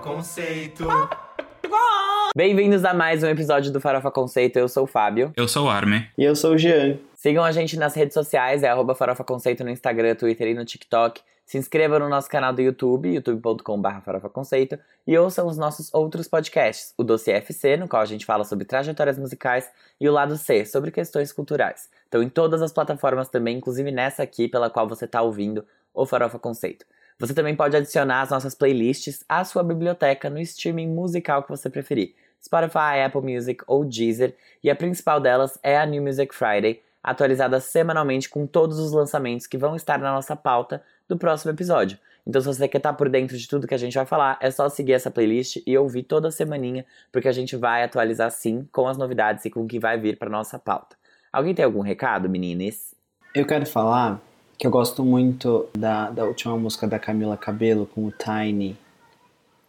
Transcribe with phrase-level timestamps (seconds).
[0.00, 0.86] Conceito.
[2.34, 4.58] Bem-vindos a mais um episódio do Farofa Conceito.
[4.58, 5.30] Eu sou o Fábio.
[5.36, 6.08] Eu sou o Arme.
[6.16, 6.98] E eu sou o Jean.
[7.14, 10.64] Sigam a gente nas redes sociais, é arroba Farofa Conceito no Instagram, Twitter e no
[10.64, 11.20] TikTok.
[11.44, 16.94] Se inscrevam no nosso canal do YouTube, youtube.com.br farofaconceito, e ouçam os nossos outros podcasts,
[16.96, 19.68] o Doce FC, no qual a gente fala sobre trajetórias musicais,
[20.00, 21.90] e o Lado C, sobre questões culturais.
[22.08, 26.06] Então em todas as plataformas também, inclusive nessa aqui pela qual você está ouvindo o
[26.06, 26.86] Farofa Conceito.
[27.20, 31.68] Você também pode adicionar as nossas playlists à sua biblioteca no streaming musical que você
[31.68, 32.14] preferir.
[32.42, 37.60] Spotify, Apple Music ou Deezer, e a principal delas é a New Music Friday, atualizada
[37.60, 41.98] semanalmente com todos os lançamentos que vão estar na nossa pauta do próximo episódio.
[42.26, 44.50] Então, se você quer estar por dentro de tudo que a gente vai falar, é
[44.50, 48.88] só seguir essa playlist e ouvir toda semaninha, porque a gente vai atualizar sim com
[48.88, 50.96] as novidades e com o que vai vir para nossa pauta.
[51.30, 52.94] Alguém tem algum recado, meninas?
[53.34, 54.22] Eu quero falar
[54.60, 58.76] que eu gosto muito da, da última música da Camila Cabello com o Tiny,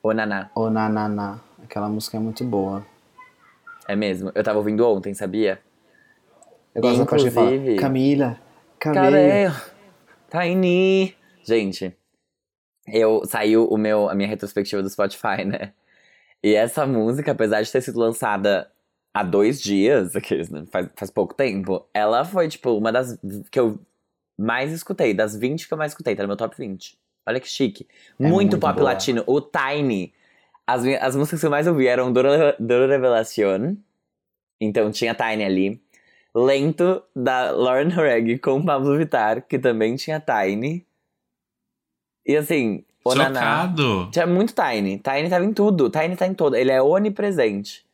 [0.03, 1.39] Ô, Naná, O Na Na Na.
[1.63, 2.85] Aquela música é muito boa.
[3.87, 4.31] é mesmo?
[4.35, 5.61] Eu tava ouvindo ontem, sabia?
[6.75, 8.37] Eu gosto da parte que fala Inclusive- Camila,
[8.79, 9.55] Cabello.
[10.29, 11.15] Tiny!
[11.43, 11.95] Gente,
[12.85, 15.71] eu saiu o meu, a minha retrospectiva do Spotify, né?
[16.43, 18.69] E essa música, apesar de ter sido lançada
[19.13, 20.11] há dois dias,
[20.69, 23.17] faz, faz pouco tempo, ela foi, tipo, uma das
[23.49, 23.79] que eu
[24.41, 26.97] mais escutei, das 20 que eu mais escutei, tá no meu top 20.
[27.25, 27.87] Olha que chique.
[28.19, 28.91] É muito, muito pop boa.
[28.91, 29.23] latino.
[29.27, 30.13] O Tiny.
[30.65, 33.77] As, as músicas que eu mais ouvi eram Dora, Dora Revelación.
[34.59, 35.81] Então tinha Tiny ali.
[36.33, 40.85] Lento, da Lauren Horeg com Pablo Vittar, que também tinha Tiny.
[42.25, 43.39] E assim, o Naná.
[43.39, 44.09] Chocado.
[44.11, 44.99] Tinha muito Tiny.
[44.99, 45.89] Tiny tava em tudo.
[45.89, 46.55] Tiny tá em todo.
[46.55, 47.85] Ele é onipresente.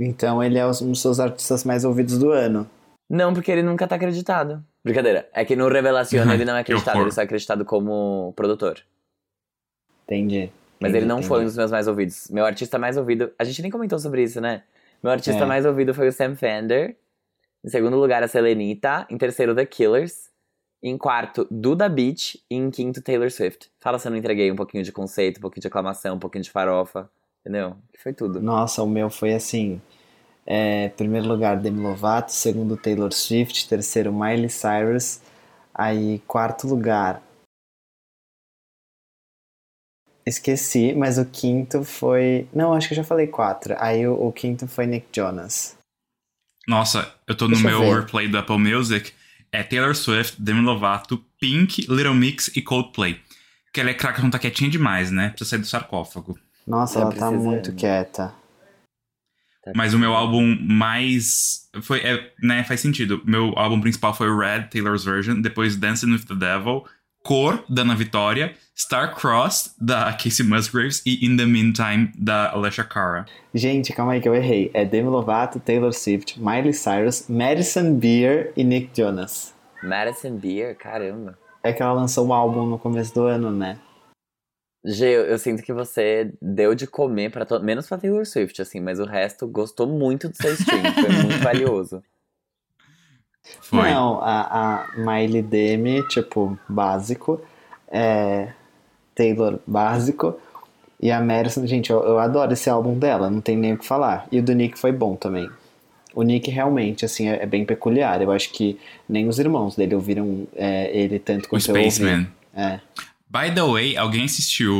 [0.00, 2.68] Então ele é um dos seus artistas mais ouvidos do ano.
[3.10, 4.64] Não, porque ele nunca tá acreditado.
[4.88, 5.28] Brincadeira.
[5.32, 8.80] É que no Revelación ele não é acreditado, ele só é acreditado como produtor.
[10.04, 10.50] Entendi.
[10.80, 11.28] Mas Entendi, ele não entendi.
[11.28, 12.28] foi um dos meus mais ouvidos.
[12.30, 13.32] Meu artista mais ouvido.
[13.38, 14.62] A gente nem comentou sobre isso, né?
[15.02, 15.46] Meu artista É.
[15.46, 16.96] mais ouvido foi o Sam Fender.
[17.64, 19.06] Em segundo lugar, a Selenita.
[19.10, 20.28] Em terceiro, The Killers.
[20.82, 22.40] Em quarto, Duda Beach.
[22.48, 23.70] E em quinto, Taylor Swift.
[23.80, 26.44] Fala se eu não entreguei um pouquinho de conceito, um pouquinho de aclamação, um pouquinho
[26.44, 27.10] de farofa.
[27.40, 27.76] Entendeu?
[27.92, 28.40] Que foi tudo.
[28.40, 29.80] Nossa, o meu foi assim.
[30.50, 32.32] É, primeiro lugar, Demi Lovato.
[32.32, 33.68] Segundo, Taylor Swift.
[33.68, 35.20] Terceiro, Miley Cyrus.
[35.74, 37.22] Aí, quarto lugar.
[40.26, 42.46] Esqueci, mas o quinto foi.
[42.52, 43.74] Não, acho que eu já falei quatro.
[43.78, 45.76] Aí o, o quinto foi Nick Jonas.
[46.66, 48.00] Nossa, eu tô no Deixa meu ver.
[48.00, 49.12] replay do Apple Music.
[49.50, 53.18] É Taylor Swift, Demi Lovato, Pink, Little Mix e Coldplay.
[53.72, 55.30] Que ela é craque, não tá quietinha demais, né?
[55.30, 56.38] Precisa sair do sarcófago.
[56.66, 58.34] Nossa, ela tá precisa- muito quieta.
[59.68, 61.68] Tá Mas o meu álbum mais.
[61.82, 63.20] Foi, é, né, faz sentido.
[63.24, 65.40] Meu álbum principal foi Red, Taylor's Version.
[65.40, 66.84] Depois Dancing with the Devil.
[67.22, 68.54] Cor, da Ana Vitória.
[68.76, 71.02] Star Crossed, da Casey Musgraves.
[71.04, 73.26] E In the Meantime, da Alessia Cara.
[73.52, 74.70] Gente, calma aí que eu errei.
[74.72, 79.54] É Demi Lovato, Taylor Swift, Miley Cyrus, Madison Beer e Nick Jonas.
[79.82, 81.36] Madison Beer, caramba.
[81.62, 83.78] É que ela lançou um álbum no começo do ano, né?
[84.90, 87.62] Gê, eu, eu sinto que você deu de comer para todo.
[87.62, 90.82] Menos pra Taylor Swift, assim, mas o resto gostou muito do seu stream.
[90.94, 92.02] foi muito valioso.
[93.60, 93.90] Foi.
[93.90, 97.38] Não, a, a Miley Demi, tipo, básico.
[97.86, 98.52] É,
[99.14, 100.40] Taylor, básico.
[100.98, 103.86] E a Madison, gente, eu, eu adoro esse álbum dela, não tem nem o que
[103.86, 104.26] falar.
[104.32, 105.50] E o do Nick foi bom também.
[106.14, 108.22] O Nick realmente, assim, é, é bem peculiar.
[108.22, 111.90] Eu acho que nem os irmãos dele ouviram é, ele tanto O quanto ouvi.
[111.90, 112.26] Spaceman.
[112.54, 112.80] É.
[113.30, 114.74] By the way, alguém assistiu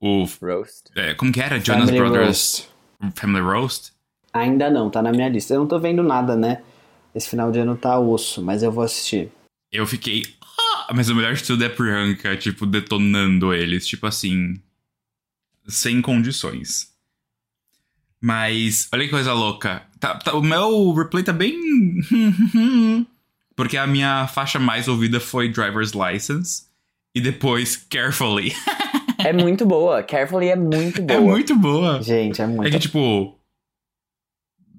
[0.00, 0.24] o.
[0.40, 0.90] Roast.
[0.96, 1.58] é, como que era?
[1.60, 2.68] Jonas Family Brothers
[3.14, 3.92] Family Roast?
[4.32, 5.54] Ainda não, tá na minha lista.
[5.54, 6.62] Eu não tô vendo nada, né?
[7.14, 9.30] Esse final de ano tá osso, mas eu vou assistir.
[9.70, 10.22] Eu fiquei.
[10.40, 13.86] "Ah!" Mas o melhor de tudo é Priyanka, tipo, detonando eles.
[13.86, 14.60] Tipo assim.
[15.68, 16.90] Sem condições.
[18.20, 19.82] Mas, olha que coisa louca.
[19.98, 21.58] Tá, tá- o meu replay tá bem.
[23.56, 26.64] Porque a minha faixa mais ouvida foi Driver's License.
[27.14, 28.52] E depois Carefully.
[29.24, 30.02] É muito boa.
[30.02, 31.16] Carefully é muito boa.
[31.16, 32.02] É muito boa.
[32.02, 32.66] Gente, é muito.
[32.66, 33.36] É que, tipo.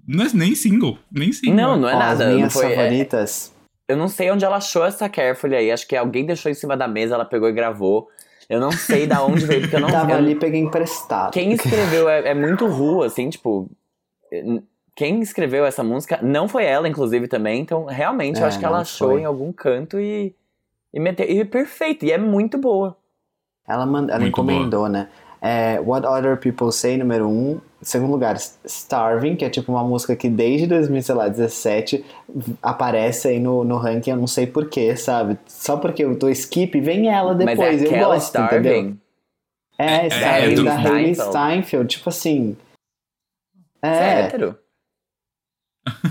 [0.08, 0.98] Não é nem single.
[1.12, 1.56] Nem single.
[1.56, 2.24] Não, não é Ó, nada.
[2.26, 3.54] As Não minhas foi, é- favoritas.
[3.88, 5.72] eu não sei onde ela achou essa Carefully aí.
[5.72, 8.10] Acho que alguém deixou em cima da mesa, ela pegou e gravou.
[8.50, 11.32] Eu não sei da onde veio, porque eu não Tava eu- ali, peguei emprestado.
[11.32, 13.70] Quem escreveu é, é muito rua, assim, tipo.
[14.96, 17.62] Quem escreveu essa música não foi ela, inclusive, também.
[17.62, 19.22] Então, realmente, eu É, acho que ela achou foi.
[19.22, 20.36] em algum canto e.
[20.94, 21.26] E meteu.
[21.28, 22.96] E é perfeito, e é muito boa.
[23.68, 25.10] Ela, manda, ela Muito encomendou, né?
[25.42, 27.30] É, What Other People Say, número 1.
[27.30, 27.62] Um.
[27.82, 32.06] Segundo lugar, Starving, que é tipo uma música que desde 2017
[32.62, 35.38] aparece aí no, no ranking, eu não sei porquê, sabe?
[35.46, 38.72] Só porque eu tô skip, vem ela depois, Mas é eu gosto, entendeu?
[38.72, 39.00] Starving.
[39.78, 41.88] É, É, da Hayley Steinfeld.
[41.88, 42.56] Tipo assim.
[43.82, 44.58] É É, hétero?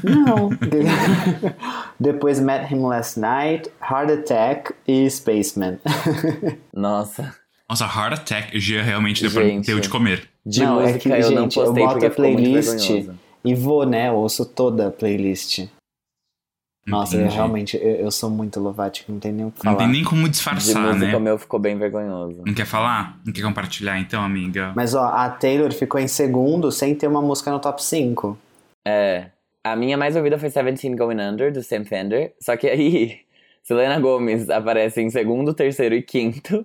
[0.02, 0.50] Não.
[1.98, 5.78] Depois Met Him Last Night, Heart Attack e Spaceman.
[6.74, 7.34] Nossa.
[7.68, 9.64] Nossa, Heart Attack já realmente deu Gente.
[9.64, 10.28] pra ter o de comer.
[10.44, 12.90] De Não, é música que, eu não gente, eu postei boto a playlist.
[13.44, 14.08] E vou, né?
[14.08, 15.66] Eu ouço toda a playlist.
[16.84, 19.84] Nossa, eu realmente, eu, eu sou muito Lovatic, não tem nem o que Não falar.
[19.84, 21.16] tem nem como De disfarçar, música né?
[21.16, 22.42] o meu ficou bem vergonhoso.
[22.44, 23.20] Não quer falar?
[23.24, 24.72] Não quer compartilhar então, amiga?
[24.74, 28.36] Mas ó, a Taylor ficou em segundo sem ter uma música no top 5.
[28.84, 29.26] É.
[29.64, 32.34] A minha mais ouvida foi Seventeen Going Under, do Sam Fender.
[32.40, 33.20] Só que aí,
[33.62, 36.64] Selena Gomez aparece em segundo, terceiro e quinto.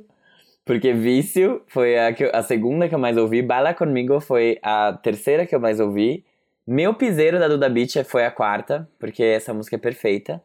[0.66, 3.42] Porque Vício foi a, que, a segunda que eu mais ouvi.
[3.42, 6.26] Bala Comigo foi a terceira que eu mais ouvi.
[6.66, 8.90] Meu Piseiro, da Duda Beach, foi a quarta.
[9.00, 10.42] Porque essa música é perfeita.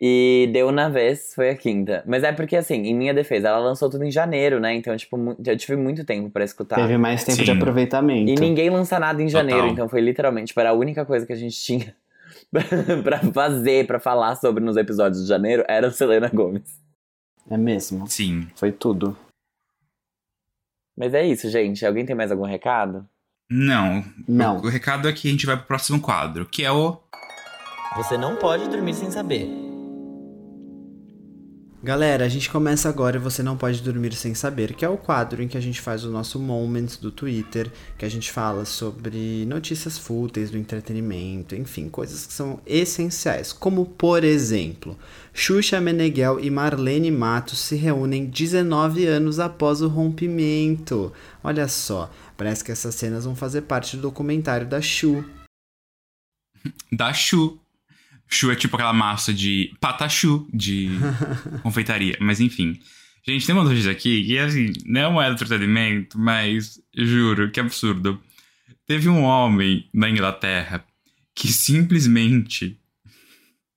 [0.00, 2.04] E Deu Uma Vez foi a quinta.
[2.06, 4.72] Mas é porque, assim, em minha defesa, ela lançou tudo em janeiro, né?
[4.74, 6.76] Então, tipo, eu tive muito tempo pra escutar.
[6.76, 7.56] Teve mais tempo de Sim.
[7.56, 8.30] aproveitamento.
[8.30, 9.72] E ninguém lança nada em janeiro, Total.
[9.72, 11.96] então foi literalmente tipo, era a única coisa que a gente tinha
[13.02, 16.80] pra fazer, pra falar sobre nos episódios de janeiro, era o Selena Gomes.
[17.50, 18.06] É mesmo.
[18.06, 18.46] Sim.
[18.54, 19.16] Foi tudo.
[20.96, 21.84] Mas é isso, gente.
[21.84, 23.04] Alguém tem mais algum recado?
[23.50, 24.04] Não.
[24.28, 24.58] Não.
[24.58, 26.98] O, o recado é que a gente vai pro próximo quadro, que é o.
[27.96, 29.67] Você não pode dormir sem saber.
[31.88, 34.98] Galera, a gente começa agora e você não pode dormir sem saber, que é o
[34.98, 38.66] quadro em que a gente faz o nosso Moments do Twitter, que a gente fala
[38.66, 44.98] sobre notícias fúteis do entretenimento, enfim, coisas que são essenciais, como por exemplo,
[45.32, 51.10] Xuxa Meneghel e Marlene Matos se reúnem 19 anos após o rompimento.
[51.42, 55.24] Olha só, parece que essas cenas vão fazer parte do documentário da Xu.
[56.92, 57.58] Da Chu.
[58.28, 60.90] Chu é tipo aquela massa de patachu de
[61.62, 62.16] confeitaria.
[62.20, 62.78] Mas enfim.
[63.26, 68.20] Gente, tem uma notícia aqui que assim, não é do entretenimento, mas juro que absurdo.
[68.86, 70.84] Teve um homem na Inglaterra
[71.34, 72.78] que simplesmente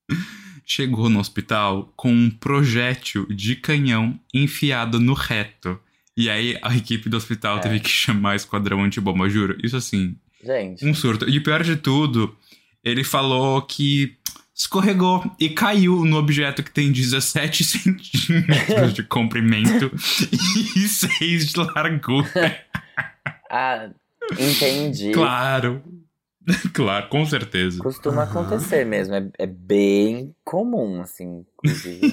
[0.65, 5.79] chegou no hospital com um projétil de canhão enfiado no reto.
[6.15, 7.61] E aí a equipe do hospital É.
[7.61, 9.57] teve que chamar esquadrão antibomba, juro.
[9.63, 11.29] Isso assim, Gente, um surto.
[11.29, 12.35] E o pior de tudo,
[12.83, 14.17] ele falou que
[14.61, 19.91] escorregou e caiu no objeto que tem 17 centímetros de comprimento
[20.75, 22.29] e 6 de largura.
[23.49, 23.89] ah,
[24.33, 25.11] entendi.
[25.11, 25.83] Claro.
[26.73, 27.77] Claro, com certeza.
[27.77, 29.13] Costuma acontecer mesmo.
[29.13, 32.11] É, é bem comum, assim, inclusive.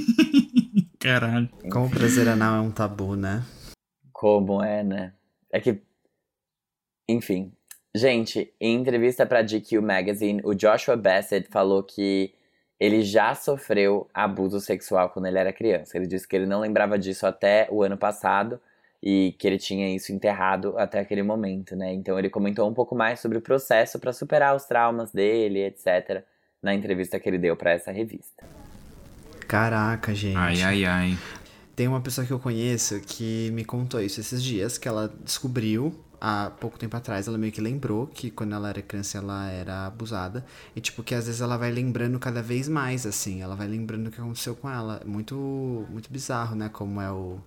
[1.01, 1.49] Caralho.
[1.73, 3.43] Como o prazer anal é um tabu, né?
[4.13, 5.15] Como é, né?
[5.51, 5.81] É que.
[7.09, 7.51] Enfim.
[7.97, 12.35] Gente, em entrevista pra GQ Magazine, o Joshua Bassett falou que
[12.79, 15.97] ele já sofreu abuso sexual quando ele era criança.
[15.97, 18.61] Ele disse que ele não lembrava disso até o ano passado
[19.03, 21.93] e que ele tinha isso enterrado até aquele momento, né?
[21.93, 26.23] Então ele comentou um pouco mais sobre o processo pra superar os traumas dele, etc,
[26.63, 28.45] na entrevista que ele deu pra essa revista.
[29.47, 30.37] Caraca, gente.
[30.37, 31.19] Ai, ai, ai.
[31.75, 35.95] Tem uma pessoa que eu conheço que me contou isso esses dias, que ela descobriu
[36.21, 39.87] há pouco tempo atrás, ela meio que lembrou que quando ela era criança ela era
[39.87, 40.45] abusada.
[40.75, 44.09] E tipo, que às vezes ela vai lembrando cada vez mais, assim, ela vai lembrando
[44.09, 45.01] o que aconteceu com ela.
[45.05, 45.35] Muito,
[45.91, 46.69] muito bizarro, né?
[46.69, 47.41] Como é o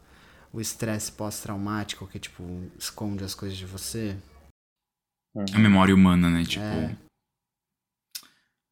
[0.54, 2.44] o estresse pós-traumático, que tipo,
[2.78, 4.18] esconde as coisas de você.
[5.54, 6.44] A memória humana, né?
[6.44, 6.66] Tipo.
[6.66, 6.98] É.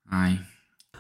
[0.06, 0.46] Ai.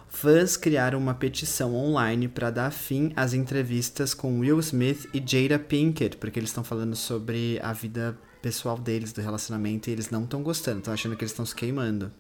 [0.08, 5.60] Fãs criaram uma petição online para dar fim às entrevistas com Will Smith e Jada
[5.60, 10.24] Pinkett, porque eles estão falando sobre a vida pessoal deles, do relacionamento, e eles não
[10.24, 12.12] estão gostando, estão achando que eles estão se queimando.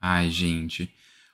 [0.00, 0.90] Ai, gente.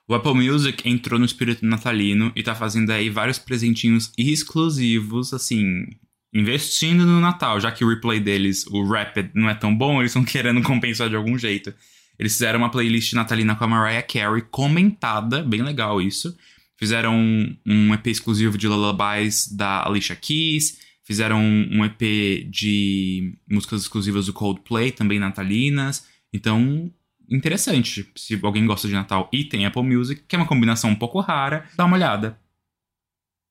[0.07, 5.85] O Apple Music entrou no espírito natalino e tá fazendo aí vários presentinhos exclusivos, assim,
[6.33, 10.11] investindo no Natal, já que o replay deles, o Rapid, não é tão bom, eles
[10.11, 11.73] estão querendo compensar de algum jeito.
[12.17, 16.35] Eles fizeram uma playlist natalina com a Mariah Carey, comentada, bem legal isso.
[16.75, 20.79] Fizeram um, um EP exclusivo de lullabies da Alicia Keys.
[21.09, 26.07] Fizeram um, EP de músicas exclusivas do Coldplay, também natalinas.
[26.31, 26.93] Então,
[27.27, 28.07] interessante.
[28.15, 31.19] Se alguém gosta de Natal e tem Apple Music, que é uma combinação um pouco
[31.19, 32.39] rara, dá uma olhada.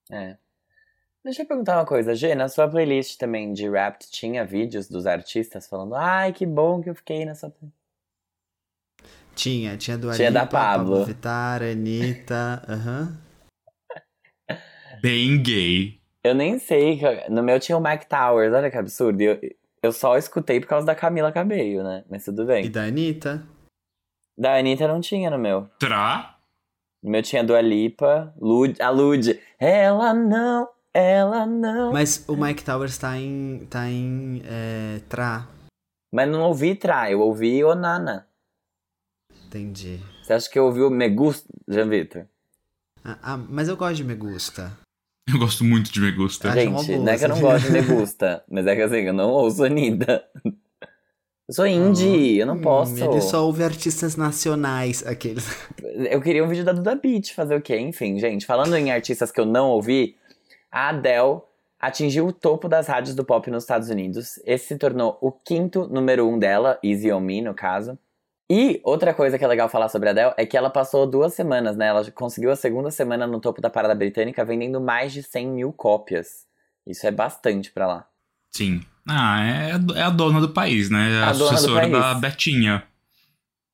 [0.08, 0.36] É.
[1.24, 5.04] Deixa eu perguntar uma coisa, Gê, na sua playlist também de rap tinha vídeos dos
[5.04, 7.52] artistas falando ai, que bom que eu fiquei nessa...
[9.34, 11.04] Tinha, tinha do Tinha da Alipa, Pablo.
[11.04, 13.18] Vittar, Anitta, aham.
[15.02, 15.97] Bem gay.
[16.28, 19.20] Eu nem sei, no meu tinha o Mike Towers, olha que absurdo.
[19.20, 19.38] e Eu,
[19.82, 22.04] eu só escutei por causa da Camila Cabello, né?
[22.10, 22.70] Mas tudo E bem.
[22.70, 23.42] da Anitta.
[24.36, 25.68] Da Anitta não tinha no meu.
[25.78, 26.36] Tra?
[27.02, 29.40] No meu tinha Dua Lipa, Lud, a Lud.
[29.58, 31.92] Ela não Ela não.
[31.92, 33.66] Mas o Mike Towers tá em.
[33.70, 34.42] tá em.
[34.44, 35.46] É, tra.
[36.12, 38.26] Mas não ouvi Tra, eu ouvi Onana.
[39.46, 40.00] Entendi.
[40.22, 42.26] Você acha que eu ouvi o Me Gusta, Jean Vitor?
[43.04, 44.76] Ah, ah, mas eu gosto de Me Gusta.
[45.30, 46.48] Eu gosto muito de Me Gusta.
[46.50, 48.74] Acho uma Gente, boa, não é que eu não gosto de Me Gusta, mas é
[48.76, 50.24] que assim, eu não ouço Anitta.
[50.44, 53.02] Eu sou indie, eu não Hum, posso.
[53.02, 55.46] Ele só ouve artistas nacionais, aqueles.
[56.10, 57.78] Eu queria um vídeo da Duda Beat, fazer o quê?
[57.78, 60.14] Enfim, gente, falando em artistas que eu não ouvi,
[60.70, 61.40] a Adele
[61.80, 64.38] atingiu o topo das rádios do pop nos Estados Unidos.
[64.44, 67.98] Esse se tornou o quinto número um dela, Easy On Me, no caso.
[68.50, 71.34] E outra coisa que é legal falar sobre a Adele é que ela passou duas
[71.34, 71.88] semanas, né?
[71.88, 75.72] Ela conseguiu a segunda semana no topo da parada britânica vendendo mais de 100 mil
[75.72, 76.46] cópias.
[76.86, 78.08] Isso é bastante pra lá.
[78.50, 78.80] Sim.
[79.06, 81.12] Ah, é, é a dona do país, né?
[81.12, 81.92] É a, A dona do sucessora país.
[81.92, 82.82] da Betinha.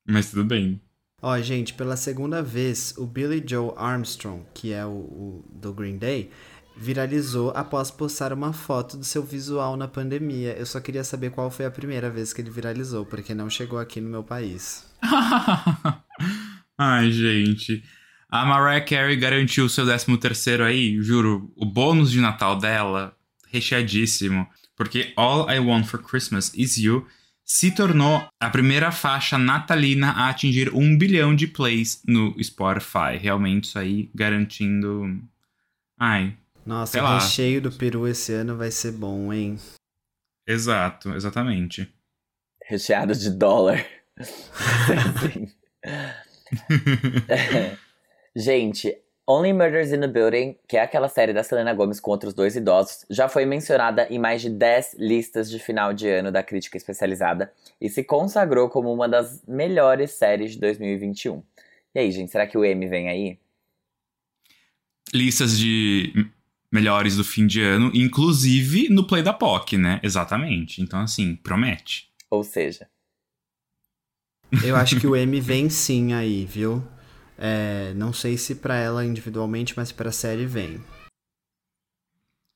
[0.08, 0.80] Mas tudo bem.
[1.22, 5.96] Ó, gente, pela segunda vez, o Billy Joe Armstrong, que é o, o do Green
[5.96, 6.30] Day,
[6.76, 10.56] viralizou após postar uma foto do seu visual na pandemia.
[10.58, 13.78] Eu só queria saber qual foi a primeira vez que ele viralizou, porque não chegou
[13.78, 14.84] aqui no meu país.
[16.76, 17.82] Ai, gente.
[18.28, 21.52] A Mariah Carey garantiu seu 13 terceiro aí, juro.
[21.56, 23.16] O bônus de Natal dela,
[23.48, 24.46] recheadíssimo.
[24.76, 27.06] Porque All I Want for Christmas Is You
[27.44, 33.16] se tornou a primeira faixa natalina a atingir um bilhão de plays no Spotify.
[33.20, 35.22] Realmente, isso aí garantindo...
[35.96, 37.18] Ai, Nossa, Sei o lá.
[37.18, 39.58] recheio do peru esse ano vai ser bom, hein?
[40.46, 41.92] exato, exatamente.
[42.66, 43.84] Recheado de dólar.
[44.20, 45.52] Sim.
[48.36, 52.34] Gente, Only Murders in the Building, que é aquela série da Selena Gomez com outros
[52.34, 56.42] dois idosos, já foi mencionada em mais de 10 listas de final de ano da
[56.42, 61.42] crítica especializada e se consagrou como uma das melhores séries de 2021.
[61.94, 63.38] E aí, gente, será que o M vem aí?
[65.12, 66.28] Listas de
[66.74, 70.00] melhores do fim de ano, inclusive no Play da POC, né?
[70.02, 70.82] Exatamente.
[70.82, 72.08] Então, assim, promete.
[72.28, 72.88] Ou seja,
[74.64, 76.82] Eu acho que o M vem sim aí, viu?
[77.38, 80.80] É, não sei se pra ela individualmente, mas pra série vem.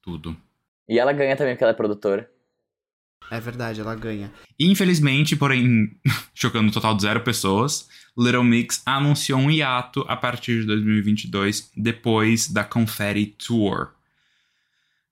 [0.03, 0.37] Tudo.
[0.89, 2.31] e ela ganha também porque ela é produtora.
[3.31, 4.33] É verdade, ela ganha.
[4.59, 5.91] Infelizmente, porém,
[6.35, 11.71] chocando um total de zero pessoas, Little Mix anunciou um hiato a partir de 2022,
[11.77, 13.93] depois da Confetti Tour.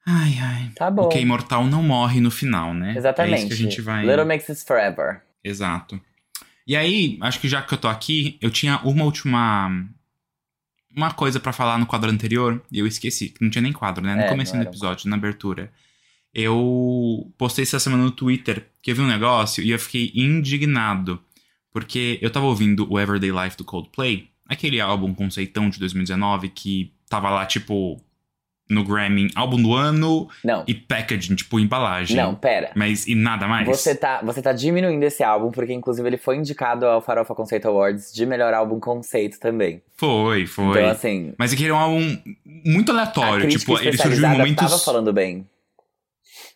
[0.07, 0.71] Ai, ai.
[0.77, 1.03] Tá bom.
[1.03, 2.95] O que é imortal não morre no final, né?
[2.97, 3.35] Exatamente.
[3.35, 4.07] É isso que a gente vai...
[4.07, 5.21] Little Mix is Forever.
[5.43, 6.01] Exato.
[6.67, 9.69] E aí, acho que já que eu tô aqui, eu tinha uma última...
[10.97, 14.03] Uma coisa pra falar no quadro anterior, e eu esqueci, que não tinha nem quadro,
[14.03, 14.15] né?
[14.15, 15.71] No É, começo do episódio, na abertura.
[16.33, 21.21] Eu postei essa semana no Twitter que eu vi um negócio e eu fiquei indignado.
[21.71, 26.95] Porque eu tava ouvindo o Everyday Life do Coldplay, aquele álbum conceitão de 2019 que
[27.11, 28.03] tava lá, tipo,
[28.69, 32.17] no Grammy, álbum do ano Não, e packaging, tipo, embalagem.
[32.17, 32.73] não, pera.
[32.75, 33.67] Mas e nada mais?
[33.67, 37.69] Você tá, você tá diminuindo esse álbum, porque inclusive ele foi indicado ao Farofa Conceito
[37.69, 39.83] Awards de melhor álbum conceito também.
[39.97, 40.71] Foi, foi.
[40.71, 42.19] Então, assim, Mas é que ele é um álbum
[42.65, 43.49] muito aleatório.
[43.49, 44.57] Tipo, ele surgiu em momentos.
[44.57, 45.47] tava falando bem.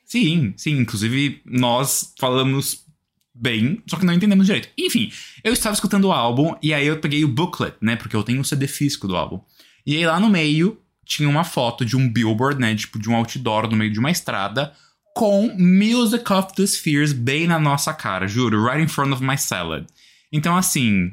[0.05, 0.79] Sim, sim.
[0.79, 2.85] Inclusive, nós falamos
[3.33, 4.69] bem, só que não entendemos direito.
[4.77, 5.11] Enfim,
[5.45, 7.97] eu estava escutando o álbum e aí eu peguei o booklet, né?
[7.97, 9.41] Porque eu tenho o CD físico do álbum.
[9.87, 10.79] E aí lá no meio
[11.11, 12.73] tinha uma foto de um billboard, né?
[12.77, 14.73] Tipo, de um outdoor no meio de uma estrada.
[15.13, 19.37] Com Music of the Spheres bem na nossa cara, juro, right in front of my
[19.37, 19.85] salad.
[20.33, 21.13] Então, assim,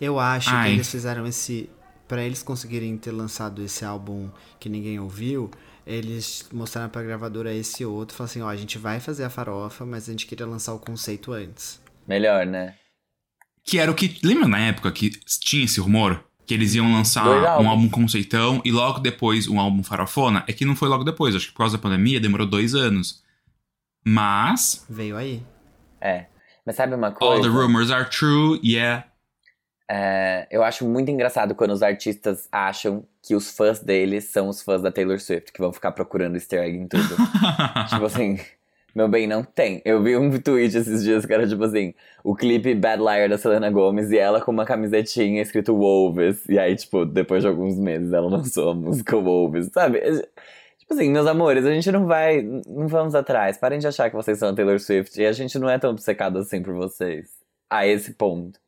[0.00, 0.68] Eu acho Ai.
[0.68, 1.68] que eles fizeram esse.
[2.06, 5.50] Pra eles conseguirem ter lançado esse álbum que ninguém ouviu,
[5.84, 8.16] eles mostraram pra gravadora esse outro.
[8.16, 10.78] Falaram assim: ó, a gente vai fazer a farofa, mas a gente queria lançar o
[10.78, 11.80] conceito antes.
[12.06, 12.76] Melhor, né?
[13.64, 14.18] Que era o que.
[14.22, 15.10] Lembra na época que
[15.40, 16.24] tinha esse rumor?
[16.48, 20.42] Que eles iam lançar um álbum conceitão e logo depois um álbum farofona?
[20.48, 23.22] É que não foi logo depois, acho que por causa da pandemia demorou dois anos.
[24.02, 24.86] Mas.
[24.88, 25.42] Veio aí.
[26.00, 26.24] É.
[26.64, 27.42] Mas sabe uma All coisa?
[27.42, 29.04] the rumors are true, yeah.
[29.90, 34.62] É, eu acho muito engraçado quando os artistas acham que os fãs deles são os
[34.62, 37.14] fãs da Taylor Swift, que vão ficar procurando easter egg em tudo.
[37.90, 38.38] tipo assim,
[38.98, 39.80] meu bem, não tem.
[39.84, 43.38] Eu vi um tweet esses dias que era tipo assim, o clipe Bad Liar da
[43.38, 46.44] Selena Gomez e ela com uma camisetinha escrito Wolves.
[46.48, 50.00] E aí, tipo, depois de alguns meses ela lançou a música Wolves, sabe?
[50.78, 52.42] Tipo assim, meus amores, a gente não vai.
[52.42, 53.56] Não vamos atrás.
[53.56, 55.90] Parem de achar que vocês são a Taylor Swift e a gente não é tão
[55.90, 57.30] obcecado assim por vocês.
[57.70, 58.58] A esse ponto.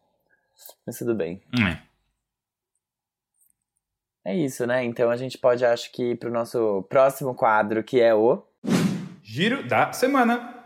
[0.87, 1.43] Mas tudo bem.
[1.59, 1.91] É.
[4.33, 4.85] É isso, né?
[4.85, 8.41] Então a gente pode, acho que, ir pro nosso próximo quadro, que é o.
[9.33, 10.57] Giro da semana.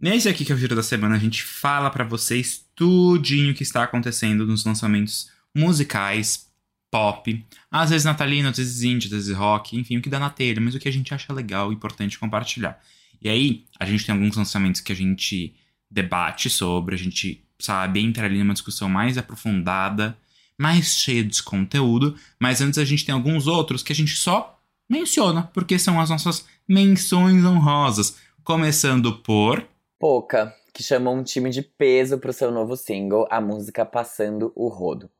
[0.00, 3.62] Nesse aqui que é o Giro da Semana, a gente fala pra vocês tudinho que
[3.62, 6.48] está acontecendo nos lançamentos musicais
[6.90, 10.30] pop, às vezes natalino, às vezes indie, às vezes rock, enfim, o que dá na
[10.30, 12.80] telha, mas o que a gente acha legal e importante compartilhar.
[13.20, 15.54] E aí, a gente tem alguns lançamentos que a gente
[15.90, 20.16] debate sobre, a gente, sabe, entra ali numa discussão mais aprofundada,
[20.56, 24.58] mais cheia de conteúdo, mas antes a gente tem alguns outros que a gente só
[24.88, 29.66] menciona, porque são as nossas menções honrosas, começando por
[29.98, 34.68] Poca, que chamou um time de peso pro seu novo single, a música Passando o
[34.68, 35.10] Rodo.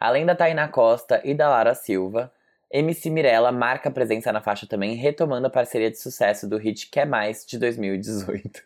[0.00, 2.32] Além da Tainá Costa e da Lara Silva,
[2.70, 7.06] MC Mirella marca presença na faixa também, retomando a parceria de sucesso do hit Quer
[7.06, 8.62] Mais de 2018.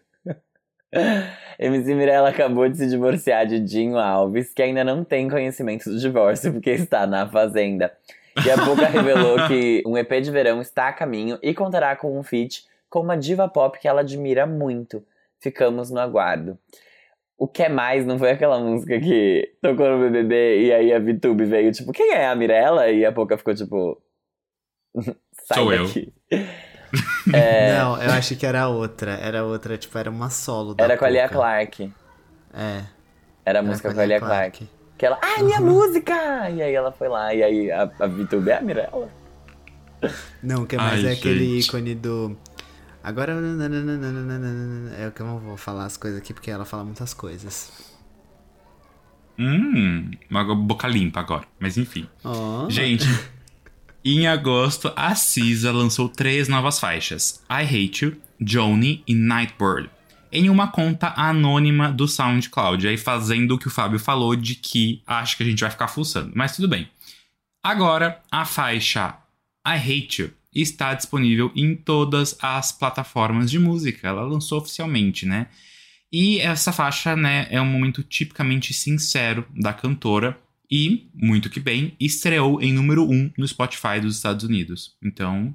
[1.59, 5.99] MC Mirella acabou de se divorciar de Dinho Alves, que ainda não tem conhecimento do
[5.99, 7.93] divórcio porque está na fazenda.
[8.45, 12.19] E a Boca revelou que um EP de verão está a caminho e contará com
[12.19, 15.05] um feat com uma diva pop que ela admira muito.
[15.41, 16.59] Ficamos no aguardo.
[17.37, 20.99] O que é mais não foi aquela música que tocou no BBB e aí a
[20.99, 22.89] VTube veio tipo, quem é a Mirella?
[22.91, 24.03] E a Boca ficou tipo,
[25.45, 25.87] sai Sou eu.
[25.87, 26.13] daqui.
[27.31, 29.13] É, Não, eu acho que era outra.
[29.13, 31.29] Era outra, tipo, era uma solo da era com a Lia.
[31.29, 31.93] Clark.
[32.55, 32.83] É.
[33.45, 34.67] Era a era música com a Lia Clark.
[34.99, 35.47] Que ela, ah, Uhum.
[35.47, 36.51] minha música!
[36.51, 39.09] E aí ela foi lá, e aí a, a VTube é a Mirella.
[40.43, 41.67] Não, o que mais Ai, é aquele gente.
[41.69, 42.37] ícone do.
[43.03, 43.33] Agora.
[44.99, 47.71] É o que eu não vou falar as coisas aqui porque ela fala muitas coisas.
[49.39, 51.45] Hum, uma boca limpa agora.
[51.61, 52.09] Mas enfim.
[52.25, 52.69] Ó.
[52.69, 53.07] Gente,
[54.05, 59.91] em agosto, a Cisa lançou três novas faixas: I Hate You, Joni e Nightbird.
[60.31, 65.03] Em uma conta anônima do SoundCloud, aí fazendo o que o Fábio falou de que
[65.07, 66.33] acha que a gente vai ficar fuçando.
[66.35, 66.89] Mas tudo bem.
[67.63, 69.17] Agora, a faixa
[69.67, 74.09] I Hate You está disponível em todas as plataformas de música.
[74.09, 75.49] Ela lançou oficialmente, né?
[76.11, 80.39] E essa faixa, né, é um momento tipicamente sincero da cantora
[80.71, 84.97] e, muito que bem, estreou em número 1 no Spotify dos Estados Unidos.
[85.03, 85.55] Então,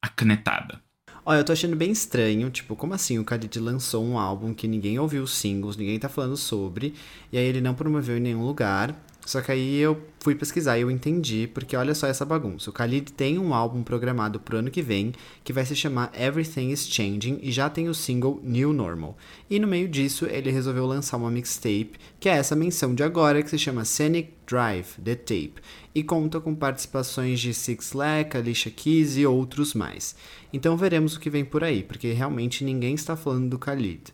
[0.00, 0.81] a canetada.
[1.24, 4.66] Olha, eu tô achando bem estranho, tipo, como assim o Khalid lançou um álbum que
[4.66, 6.94] ninguém ouviu os singles, ninguém tá falando sobre,
[7.30, 8.92] e aí ele não promoveu em nenhum lugar.
[9.24, 12.70] Só que aí eu fui pesquisar e eu entendi, porque olha só essa bagunça.
[12.70, 15.12] O Khalid tem um álbum programado pro ano que vem,
[15.44, 19.16] que vai se chamar Everything is Changing, e já tem o single New Normal.
[19.48, 23.42] E no meio disso, ele resolveu lançar uma mixtape, que é essa menção de agora,
[23.42, 25.54] que se chama Scenic Drive, The Tape,
[25.94, 30.16] e conta com participações de Six Lack, Alicia Keys e outros mais.
[30.52, 34.12] Então veremos o que vem por aí, porque realmente ninguém está falando do Khalid.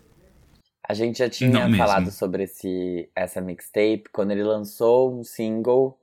[0.89, 1.77] A gente já tinha Não mesmo.
[1.77, 5.95] falado sobre esse, essa mixtape quando ele lançou um single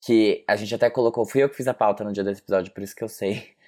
[0.00, 1.26] que a gente até colocou.
[1.26, 3.50] Fui eu que fiz a pauta no dia desse episódio, por isso que eu sei.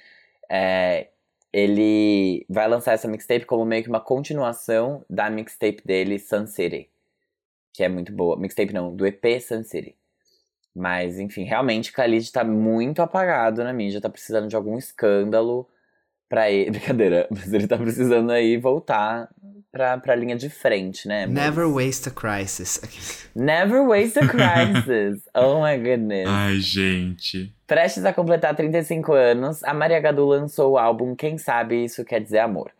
[0.50, 1.08] É,
[1.50, 6.90] ele vai lançar essa mixtape como meio que uma continuação da mixtape dele, Sun City.
[7.72, 8.36] Que é muito boa.
[8.36, 9.96] Mixtape não, do EP Sun City.
[10.76, 15.66] Mas, enfim, realmente Khalid tá muito apagado na mídia, tá precisando de algum escândalo
[16.28, 16.70] pra ele.
[16.78, 19.30] Brincadeira, mas ele tá precisando aí voltar
[19.74, 21.24] pra, pra linha de frente, né?
[21.24, 21.42] amores?
[21.42, 23.28] Never waste a crisis.
[23.34, 25.28] Never waste a crisis.
[25.34, 26.28] oh my goodness.
[26.28, 27.52] Ai, gente.
[27.66, 32.20] Prestes a completar 35 anos, a Maria Gadu lançou o álbum Quem Sabe Isso Quer
[32.20, 32.70] Dizer Amor.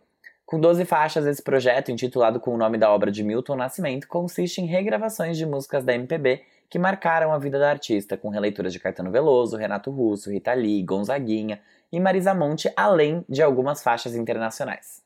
[0.45, 4.61] Com 12 faixas, esse projeto, intitulado com o nome da obra de Milton Nascimento, consiste
[4.61, 8.79] em regravações de músicas da MPB que marcaram a vida da artista, com releituras de
[8.79, 11.59] Caetano Veloso, Renato Russo, Rita Lee, Gonzaguinha
[11.91, 15.04] e Marisa Monte, além de algumas faixas internacionais.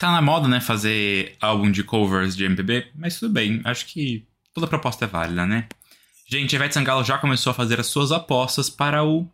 [0.00, 4.26] Tá na moda, né, fazer álbum de covers de MPB, mas tudo bem, acho que
[4.54, 5.68] toda proposta é válida, né?
[6.26, 9.28] Gente, a Ivete Sangalo já começou a fazer as suas apostas para o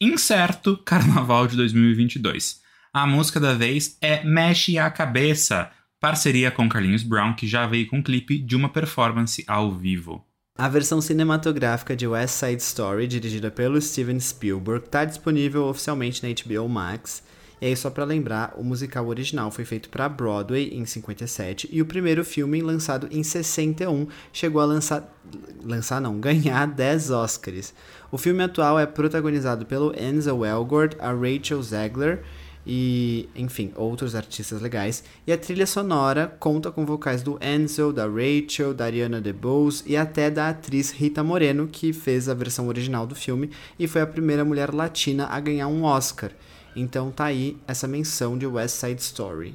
[0.00, 2.60] incerto Carnaval de 2022.
[2.92, 7.88] A música da vez é Mexe a Cabeça, parceria com Carlinhos Brown, que já veio
[7.88, 10.24] com um clipe de uma performance ao vivo.
[10.56, 16.28] A versão cinematográfica de West Side Story, dirigida pelo Steven Spielberg, está disponível oficialmente na
[16.32, 17.24] HBO Max.
[17.62, 21.80] E aí, só pra lembrar, o musical original foi feito para Broadway em 57 e
[21.80, 25.16] o primeiro filme, lançado em 61, chegou a lançar.
[25.62, 27.72] lançar não, ganhar 10 Oscars.
[28.10, 32.24] O filme atual é protagonizado pelo Enzo Elgort, a Rachel Zegler
[32.66, 35.04] e, enfim, outros artistas legais.
[35.24, 39.96] E a trilha sonora conta com vocais do Enzo, da Rachel, da Ariana DeBose e
[39.96, 44.06] até da atriz Rita Moreno, que fez a versão original do filme e foi a
[44.06, 46.32] primeira mulher latina a ganhar um Oscar.
[46.74, 49.54] Então tá aí essa menção de West Side Story.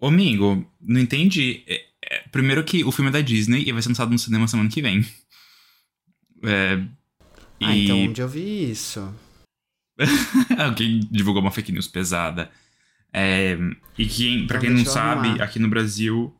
[0.00, 1.62] Ô, amigo, não entendi.
[1.66, 4.48] É, é, primeiro que o filme é da Disney e vai ser lançado no cinema
[4.48, 5.04] semana que vem.
[6.44, 6.74] É,
[7.62, 9.14] Ah, e então onde eu vi isso?
[10.58, 12.50] alguém divulgou uma fake news pesada.
[13.12, 13.56] É,
[13.98, 15.44] e quem, pra Então quem não sabe, arrumar.
[15.44, 16.34] aqui no Brasil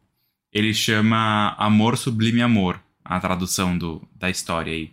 [0.53, 2.81] ele chama Amor Sublime Amor.
[3.05, 4.93] a tradução do, da história aí.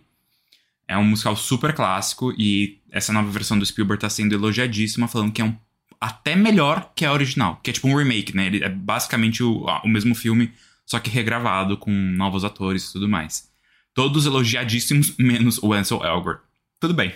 [0.90, 5.30] É um musical super clássico e essa nova versão do Spielberg tá sendo elogiadíssima, falando
[5.30, 5.56] que é um
[6.00, 8.46] até melhor que a original, que é tipo um remake, né?
[8.46, 10.52] Ele é basicamente o, o mesmo filme,
[10.84, 13.48] só que regravado com novos atores e tudo mais.
[13.94, 16.40] Todos elogiadíssimos, menos o Ansel Elgort.
[16.80, 17.14] Tudo bem.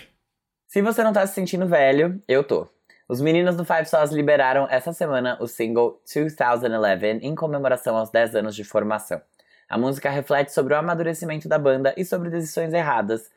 [0.69, 2.69] Se você não tá se sentindo velho, eu tô.
[3.09, 8.35] Os meninos do Five Sauce liberaram essa semana o single 2011 em comemoração aos 10
[8.35, 9.21] anos de formação.
[9.67, 13.29] A música reflete sobre o amadurecimento da banda e sobre decisões erradas.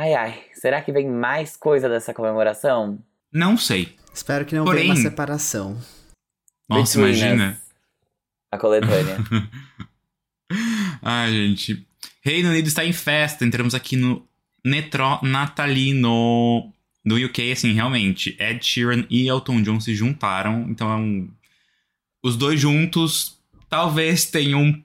[0.00, 2.98] Ai ai, será que vem mais coisa dessa comemoração?
[3.30, 3.98] Não sei.
[4.14, 5.78] Espero que não Porém- venha uma separação.
[6.66, 7.52] Nossa, Between imagina.
[7.52, 7.74] Us,
[8.50, 9.18] A coletânea.
[11.02, 11.86] Ai, gente.
[12.22, 13.44] Reino Unido está em festa.
[13.44, 14.26] Entramos aqui no
[14.64, 16.72] Netro Natalino.
[17.04, 20.66] No UK, assim, realmente, Ed Sheeran e Elton John se juntaram.
[20.70, 21.30] Então, é um...
[22.22, 24.82] os dois juntos talvez tenham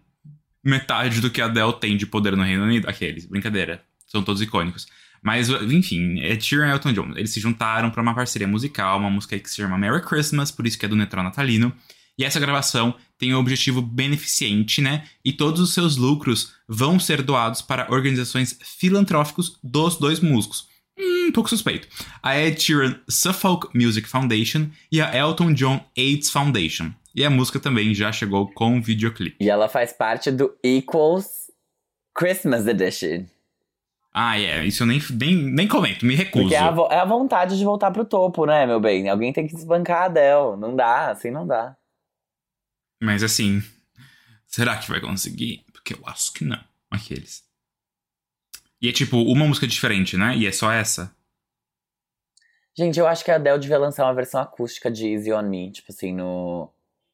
[0.61, 2.89] metade do que a Adele tem de poder no Reino Unido.
[2.89, 3.81] Aqueles, brincadeira.
[4.07, 4.87] São todos icônicos.
[5.25, 7.13] Mas, enfim, Ed Sheeran e Elton John.
[7.15, 10.67] Eles se juntaram para uma parceria musical, uma música que se chama Merry Christmas, por
[10.67, 11.73] isso que é do Netro Natalino.
[12.15, 15.05] E essa gravação tem um objetivo beneficente, né?
[15.25, 20.67] E todos os seus lucros vão ser doados para organizações filantróficas dos dois músicos.
[20.97, 21.87] Hum, um pouco suspeito.
[22.21, 26.91] A Ed Sheeran Suffolk Music Foundation e a Elton John AIDS Foundation.
[27.15, 29.37] E a música também já chegou com videoclipe.
[29.43, 31.49] e ela faz parte do Equals
[32.15, 33.25] Christmas Edition.
[34.17, 34.63] Ah, é.
[34.63, 36.45] Isso eu nem, nem, nem comento, me recuso.
[36.45, 39.09] Porque é a, é a vontade de voltar pro topo, né, meu bem?
[39.09, 40.55] Alguém tem que desbancar a Adele.
[40.57, 41.75] Não dá, assim não dá.
[43.03, 43.61] Mas assim,
[44.47, 45.65] será que vai conseguir?
[45.73, 46.63] Porque eu acho que não.
[46.89, 47.43] Aqueles.
[48.81, 50.33] E é tipo uma música diferente, né?
[50.37, 51.13] E é só essa.
[52.73, 55.71] Gente, eu acho que a Adele devia lançar uma versão acústica de Easy On Me,
[55.71, 56.69] tipo assim, no,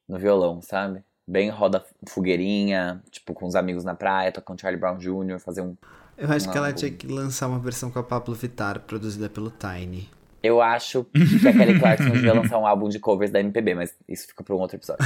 [0.08, 1.04] no violão, sabe?
[1.28, 5.76] Bem roda fogueirinha, tipo, com os amigos na praia, tocando Charlie Brown Jr., fazer um.
[6.22, 6.76] Eu acho que ela Não.
[6.76, 10.08] tinha que lançar uma versão com a Pablo Vittar, produzida pelo Tiny.
[10.44, 13.94] Eu acho que a Kelly Clarkson devia lançar um álbum de covers da MPB, mas
[14.08, 15.04] isso fica pra um outro episódio.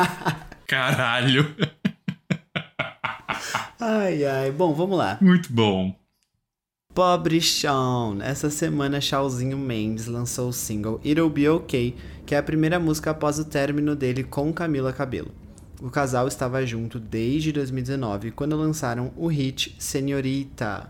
[0.68, 1.54] Caralho.
[3.80, 4.50] Ai, ai.
[4.50, 5.18] Bom, vamos lá.
[5.20, 5.94] Muito bom.
[6.94, 8.20] Pobre Shawn.
[8.22, 13.10] Essa semana, Shawzinho Mendes lançou o single It'll Be Okay, que é a primeira música
[13.10, 15.32] após o término dele com Camila Cabello.
[15.82, 20.88] O casal estava junto desde 2019, quando lançaram o hit Senhorita.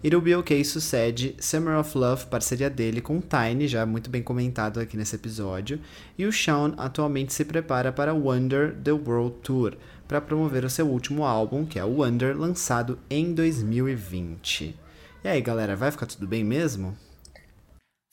[0.00, 4.78] It'll Be Okay sucede Summer of Love, parceria dele com Tiny, já muito bem comentado
[4.78, 5.80] aqui nesse episódio,
[6.16, 9.74] e o Shawn atualmente se prepara para Wonder The World Tour,
[10.06, 14.76] para promover o seu último álbum, que é o Wonder, lançado em 2020.
[15.24, 16.96] E aí, galera, vai ficar tudo bem mesmo?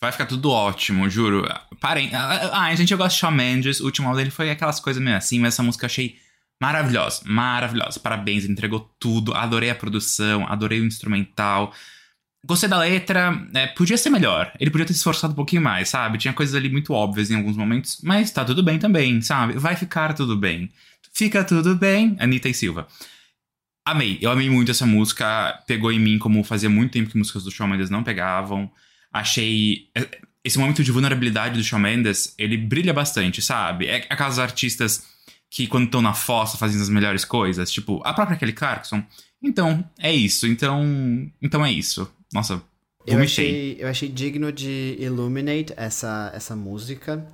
[0.01, 1.45] Vai ficar tudo ótimo, juro.
[1.81, 2.09] Parem.
[2.13, 3.81] Ah, gente, eu gosto de Shawn Mendes.
[3.81, 6.17] O último álbum dele foi aquelas coisas meio assim, mas essa música eu achei
[6.61, 7.21] maravilhosa.
[7.25, 7.99] Maravilhosa.
[7.99, 9.33] Parabéns, entregou tudo.
[9.33, 11.73] Adorei a produção, adorei o instrumental.
[12.45, 13.45] Gostei da letra.
[13.53, 14.53] é, podia ser melhor.
[14.57, 16.17] Ele podia ter se esforçado um pouquinho mais, sabe?
[16.17, 19.53] Tinha coisas ali muito óbvias em alguns momentos, mas tá tudo bem também, sabe?
[19.53, 20.71] Vai ficar tudo bem.
[21.13, 22.15] Fica tudo bem.
[22.19, 22.87] Anitta e Silva.
[23.85, 25.61] Amei, eu amei muito essa música.
[25.67, 28.71] Pegou em mim como fazia muito tempo que músicas do Shawn Mendes não pegavam.
[29.11, 29.89] Achei.
[29.95, 30.07] é,
[30.43, 33.87] Esse momento de vulnerabilidade do Shawn Mendes, ele brilha bastante, sabe?
[33.87, 35.03] É aquelas artistas
[35.49, 37.71] que, quando estão na fossa, fazem as melhores coisas.
[37.71, 39.03] Tipo, a própria Kelly Clarkson.
[39.41, 40.47] Então, é isso.
[40.47, 40.83] Então.
[41.41, 42.09] Então é isso.
[42.33, 42.61] Nossa,
[43.07, 47.25] Eu achei, eu achei digno de Illuminate essa, essa música.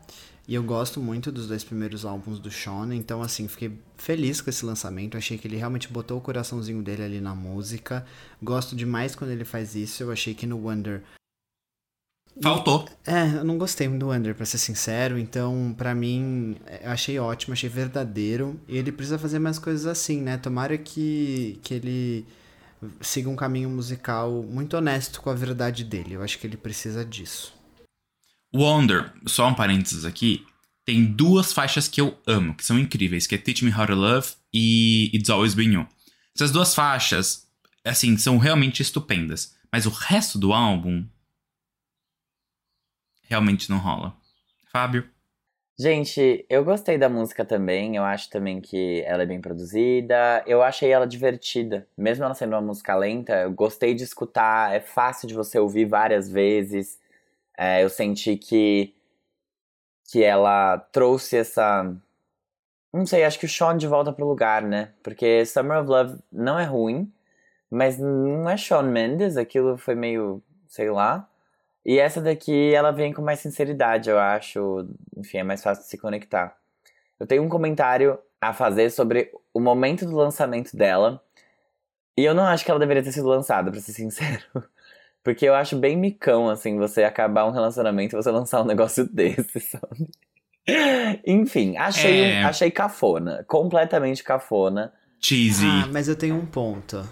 [0.48, 4.50] E eu gosto muito dos dois primeiros álbuns do Sean, então assim, fiquei feliz com
[4.52, 5.18] esse lançamento.
[5.18, 8.06] Achei que ele realmente botou o coraçãozinho dele ali na música.
[8.42, 10.04] Gosto demais quando ele faz isso.
[10.04, 11.02] Eu achei que no Wonder.
[12.41, 12.88] Faltou.
[13.06, 15.17] É, eu não gostei muito do Wonder, pra ser sincero.
[15.17, 18.60] Então, pra mim, eu achei ótimo, achei verdadeiro.
[18.67, 20.38] E ele precisa fazer mais coisas assim, né?
[20.38, 22.26] Tomara que, que ele
[23.02, 26.13] siga um caminho musical muito honesto com a verdade dele.
[26.13, 27.54] Eu acho que ele precisa disso.
[28.54, 30.45] Wonder, só um parênteses aqui,
[30.86, 33.95] tem duas faixas que eu amo, que são incríveis, que é Teach Me How to
[33.95, 35.88] Love e It's Always Been You.
[36.36, 37.48] Essas duas faixas,
[37.84, 41.06] assim, são realmente estupendas, mas o resto do álbum
[43.28, 44.16] realmente não rola.
[44.72, 45.10] Fábio?
[45.78, 47.98] Gente, eu gostei da música também.
[47.98, 50.42] Eu acho também que ela é bem produzida.
[50.48, 51.86] Eu achei ela divertida.
[51.98, 54.74] Mesmo ela sendo uma música lenta, eu gostei de escutar.
[54.74, 56.98] É fácil de você ouvir várias vezes.
[57.58, 58.96] É, eu senti que,
[60.10, 61.94] que ela trouxe essa.
[62.94, 64.94] Não sei, acho que o Sean de volta pro lugar, né?
[65.04, 67.12] Porque Summer of Love não é ruim,
[67.70, 69.38] mas não é Shawn Mendes.
[69.38, 70.42] Aquilo foi meio.
[70.68, 71.30] sei lá.
[71.86, 74.88] E essa daqui, ela vem com mais sinceridade, eu acho.
[75.15, 76.58] Enfim, é mais fácil de se conectar.
[77.19, 81.21] Eu tenho um comentário a fazer sobre o momento do lançamento dela.
[82.17, 84.43] E eu não acho que ela deveria ter sido lançada, pra ser sincero.
[85.24, 89.06] Porque eu acho bem micão, assim, você acabar um relacionamento e você lançar um negócio
[89.12, 90.10] desse, sabe?
[91.26, 92.43] Enfim, achei, É.
[92.43, 93.43] achei cafona.
[93.48, 94.93] Completamente cafona.
[95.19, 95.65] Cheesy.
[95.65, 97.08] Ah, mas eu tenho um ponto.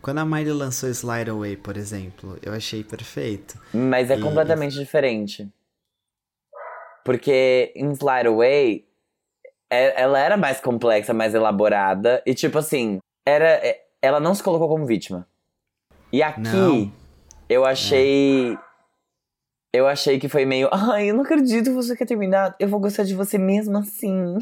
[0.00, 3.58] Quando a Miley lançou Slide Away, por exemplo, eu achei perfeito.
[3.74, 5.48] Mas é E- completamente diferente.
[7.04, 8.84] Porque em Slide Away,
[9.70, 12.22] é- ela era mais complexa, mais elaborada.
[12.26, 15.26] E tipo assim, era, é- ela não se colocou como vítima.
[16.12, 16.92] E aqui, Não.
[17.48, 18.56] eu achei.
[19.72, 20.68] Eu achei que foi meio.
[20.72, 22.56] Ai, eu não acredito que você quer terminar.
[22.58, 24.34] Eu vou gostar de você mesmo assim.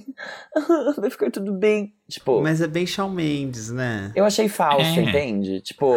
[0.97, 1.93] Vai ficar tudo bem.
[2.09, 2.41] Tipo.
[2.41, 4.13] Mas é bem Shawn Mendes, né?
[4.15, 5.03] Eu achei falso, É.
[5.03, 5.61] entende?
[5.61, 5.95] Tipo,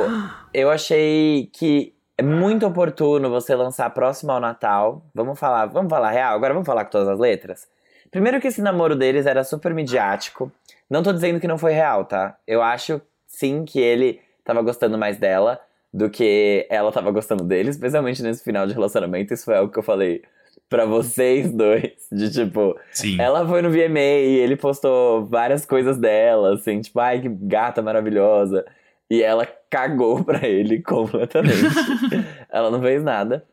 [0.51, 5.05] eu achei que é muito oportuno você lançar próximo ao Natal.
[5.13, 7.67] Vamos falar, vamos falar real, agora vamos falar com todas as letras.
[8.09, 10.51] Primeiro que esse namoro deles era super midiático.
[10.89, 12.35] Não tô dizendo que não foi real, tá?
[12.47, 15.61] Eu acho sim que ele tava gostando mais dela
[15.93, 19.33] do que ela tava gostando dele, especialmente nesse final de relacionamento.
[19.33, 20.23] Isso foi algo que eu falei
[20.69, 22.07] pra vocês dois.
[22.11, 23.19] De tipo, Sim.
[23.19, 27.81] ela foi no VMA e ele postou várias coisas dela, assim, tipo, ai, que gata
[27.81, 28.65] maravilhosa.
[29.09, 31.63] E ela cagou pra ele completamente.
[32.49, 33.45] ela não fez nada.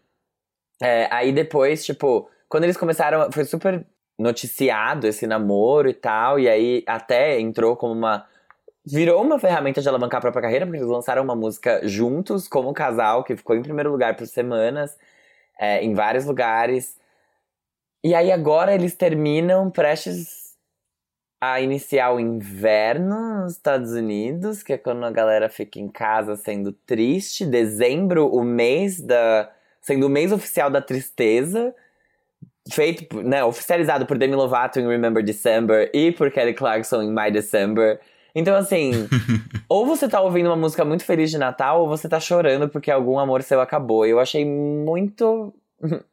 [0.82, 3.84] É, aí depois, tipo, quando eles começaram, foi super
[4.18, 8.26] noticiado esse namoro e tal, e aí até entrou como uma.
[8.86, 12.72] Virou uma ferramenta de alavancar a própria carreira, porque eles lançaram uma música juntos, como
[12.72, 14.96] casal, que ficou em primeiro lugar por semanas,
[15.58, 16.96] é, em vários lugares.
[18.04, 20.46] E aí agora eles terminam prestes
[21.40, 26.36] a iniciar o inverno nos Estados Unidos, que é quando a galera fica em casa
[26.36, 27.44] sendo triste.
[27.44, 29.50] Dezembro, o mês da.
[29.80, 31.74] sendo o mês oficial da tristeza.
[32.72, 37.30] Feito, né, oficializado por Demi Lovato em Remember December e por Kelly Clarkson em My
[37.30, 38.00] December.
[38.38, 38.92] Então, assim,
[39.66, 42.90] ou você tá ouvindo uma música muito feliz de Natal, ou você tá chorando porque
[42.90, 44.04] algum amor seu acabou.
[44.04, 45.54] Eu achei muito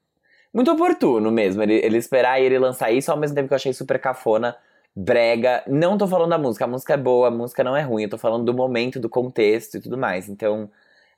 [0.54, 3.58] muito oportuno mesmo ele, ele esperar e ele lançar isso, ao mesmo tempo que eu
[3.58, 4.56] achei super cafona,
[4.96, 5.64] brega.
[5.68, 8.10] Não tô falando da música, a música é boa, a música não é ruim, eu
[8.10, 10.30] tô falando do momento, do contexto e tudo mais.
[10.30, 10.70] Então,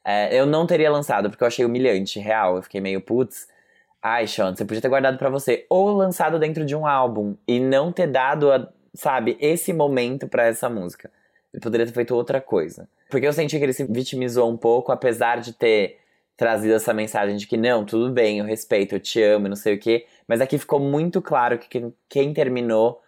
[0.03, 2.55] é, eu não teria lançado, porque eu achei humilhante, real.
[2.55, 3.47] Eu fiquei meio, putz,
[4.01, 5.67] ai, Sean, você podia ter guardado pra você.
[5.69, 10.45] Ou lançado dentro de um álbum e não ter dado, a, sabe, esse momento pra
[10.45, 11.11] essa música.
[11.53, 12.87] Ele poderia ter feito outra coisa.
[13.09, 15.99] Porque eu senti que ele se vitimizou um pouco, apesar de ter
[16.35, 19.75] trazido essa mensagem de que não, tudo bem, eu respeito, eu te amo, não sei
[19.75, 20.05] o quê.
[20.27, 23.01] Mas aqui ficou muito claro que quem, quem terminou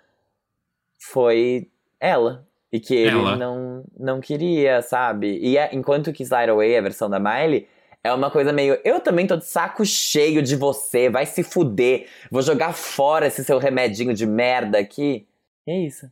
[1.00, 1.70] foi
[2.00, 2.46] ela.
[2.72, 3.38] E que ele Ela.
[3.38, 5.38] não, não queria, sabe?
[5.42, 7.66] E é- enquanto que Slide Away, a versão da Miley,
[8.04, 8.78] é uma coisa meio.
[8.84, 12.08] Eu também tô de saco cheio de você, vai se fuder.
[12.30, 15.26] Vou jogar fora esse seu remedinho de merda aqui.
[15.68, 16.10] E é isso.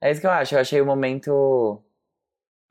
[0.00, 0.54] É isso que eu acho.
[0.54, 1.80] Eu achei o momento.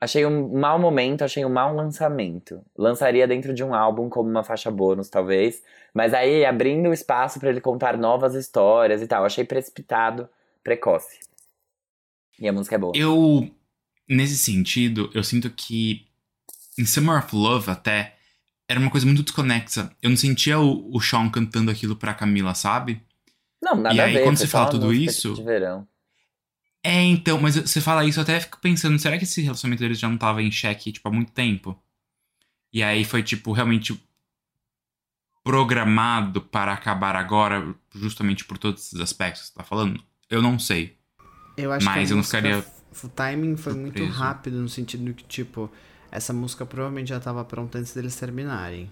[0.00, 2.60] Achei um mau momento, achei um mau lançamento.
[2.76, 5.62] Lançaria dentro de um álbum como uma faixa bônus, talvez.
[5.94, 9.24] Mas aí abrindo o espaço pra ele contar novas histórias e tal.
[9.24, 10.28] Achei precipitado,
[10.64, 11.20] precoce.
[12.38, 12.92] E a música é boa.
[12.96, 13.48] Eu,
[14.08, 16.04] nesse sentido, eu sinto que
[16.76, 18.16] em Summer of Love até
[18.68, 19.94] era uma coisa muito desconexa.
[20.02, 23.00] Eu não sentia o, o Sean cantando aquilo pra Camila, sabe?
[23.62, 24.24] Não, nada E a aí, ver.
[24.24, 25.86] quando você fala uma tudo isso- De verão.
[26.84, 30.00] É, então, mas você fala isso, eu até fico pensando, será que esse relacionamento deles
[30.00, 31.80] já não tava em xeque, tipo, há muito tempo?
[32.72, 34.00] E aí foi, tipo, realmente
[35.44, 40.02] programado para acabar agora, justamente por todos esses aspectos que você tá falando?
[40.28, 40.98] Eu não sei.
[41.56, 42.64] Eu acho Mas que eu não ficaria
[43.04, 45.70] O timing foi muito rápido, no sentido que, tipo,
[46.10, 48.90] essa música provavelmente já tava pronta antes deles terminarem.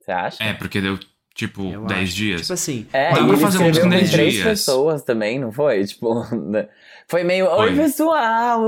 [0.00, 0.42] Você acha?
[0.42, 0.98] É, porque deu,
[1.38, 2.16] tipo, Eu 10 acho.
[2.16, 2.40] dias.
[2.42, 4.44] Tipo assim, É, Dá pra fazer uma música em com 10 três dias.
[4.48, 5.86] pessoas também, não foi?
[5.86, 6.68] Tipo, né?
[7.06, 7.76] foi meio, oi Foi.
[7.76, 8.60] pessoal!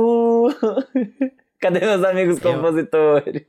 [1.60, 3.42] Cadê meus amigos Eu- compositores?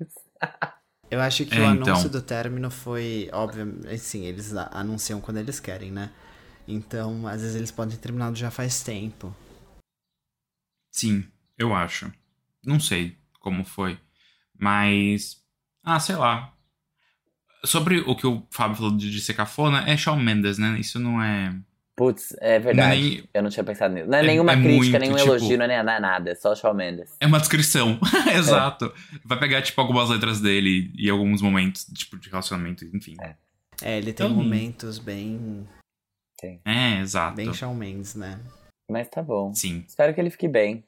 [1.11, 1.93] eu acho que É, o então.
[1.93, 6.09] anúncio do término foi, óbvio, assim, eles anunciam quando eles querem, né?
[6.67, 9.33] Então, às vezes eles podem ter terminado já faz tempo.
[10.91, 11.23] Sim,
[11.57, 12.11] eu acho.
[12.65, 13.97] Não sei como foi.
[14.57, 15.37] Mas.
[15.83, 16.53] Ah, sei lá.
[17.63, 20.77] Sobre o que o Fábio falou de, de ser cafona, é Shawn Mendes, né?
[20.79, 21.55] Isso não é.
[21.95, 22.77] Putz, é verdade.
[22.99, 24.07] Não é nem- Eu não tinha pensado nisso.
[24.09, 26.31] Não é, É- nenhuma é crítica, muito, nenhum tipo- elogio, não é é nada.
[26.31, 27.11] É só Shawn Mendes.
[27.19, 27.99] É uma descrição.
[28.35, 28.91] Exato.
[29.23, 33.15] Vai pegar, tipo, algumas letras dele e alguns momentos, tipo, de relacionamento, enfim.
[33.21, 33.35] É.
[33.83, 35.67] É, ele tem Então- momentos bem,
[36.65, 37.35] É, exato.
[37.35, 38.39] bem Shawn Mendes, né?
[38.89, 39.53] Mas tá bom.
[39.53, 39.83] Sim.
[39.87, 40.83] Espero que ele fique bem.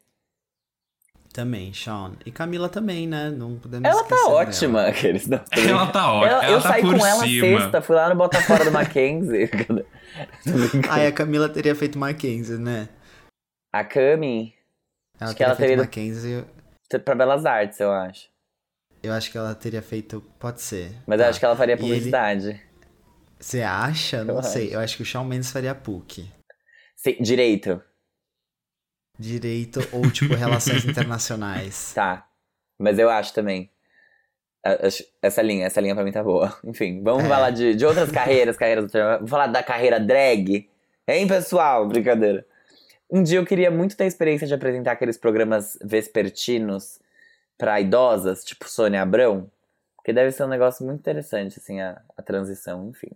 [1.33, 2.13] Também, Shawn.
[2.25, 3.31] E Camila também, né?
[3.31, 4.29] Não podemos Ela tá dela.
[4.29, 5.25] ótima, aqueles.
[5.27, 6.31] Não, Ela tá ótima.
[6.31, 7.47] Ela- Ela, eu tá saí por com ela cima.
[7.59, 9.49] sexta, fui lá no Botafora do Mackenzie.
[10.89, 12.87] Ai, a Camila teria feito Mackenzie, né?
[13.73, 14.53] A Cami.
[15.19, 16.45] Ela Acho que teria ela feito teria- Mackenzie.
[17.03, 18.29] Pra Belas Artes, eu acho.
[19.01, 20.21] Eu acho que ela teria feito.
[20.39, 20.91] Pode ser.
[21.07, 21.29] Mas eu Tá.
[21.31, 22.61] acho que ela faria ele- publicidade.
[23.39, 24.23] Você acha?
[24.23, 24.67] Não Eu sei.
[24.67, 24.73] acho.
[24.75, 26.31] Eu acho que o Shawn Mendes faria PUC.
[26.95, 27.81] Sim, direito.
[29.17, 31.93] Direito ou, tipo, relações internacionais.
[31.93, 32.27] Tá.
[32.79, 33.69] Mas eu acho também.
[35.21, 36.57] Essa linha, essa linha pra mim tá boa.
[36.63, 37.27] Enfim, vamos É.
[37.27, 38.91] falar de, de outras carreiras, carreiras.
[38.91, 40.69] Vamos falar da carreira drag.
[41.07, 41.87] Hein, pessoal?
[41.87, 42.45] Brincadeira.
[43.09, 46.99] Um dia eu queria muito ter a experiência de apresentar aqueles programas vespertinos
[47.57, 49.51] pra idosas, tipo Sônia Abrão.
[49.97, 53.11] Porque deve ser um negócio muito interessante, assim, a, a transição, enfim.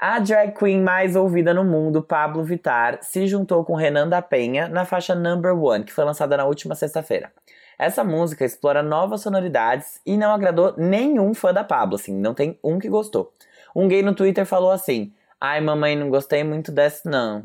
[0.00, 4.66] A drag queen mais ouvida no mundo, Pablo Vittar, se juntou com Renan da Penha
[4.66, 7.30] na faixa Number One, que foi lançada na última sexta-feira.
[7.78, 12.58] Essa música explora novas sonoridades e não agradou nenhum fã da Pablo, assim, não tem
[12.64, 13.30] um que gostou.
[13.76, 17.44] Um gay no Twitter falou assim: Ai, mamãe, não gostei muito desse, não.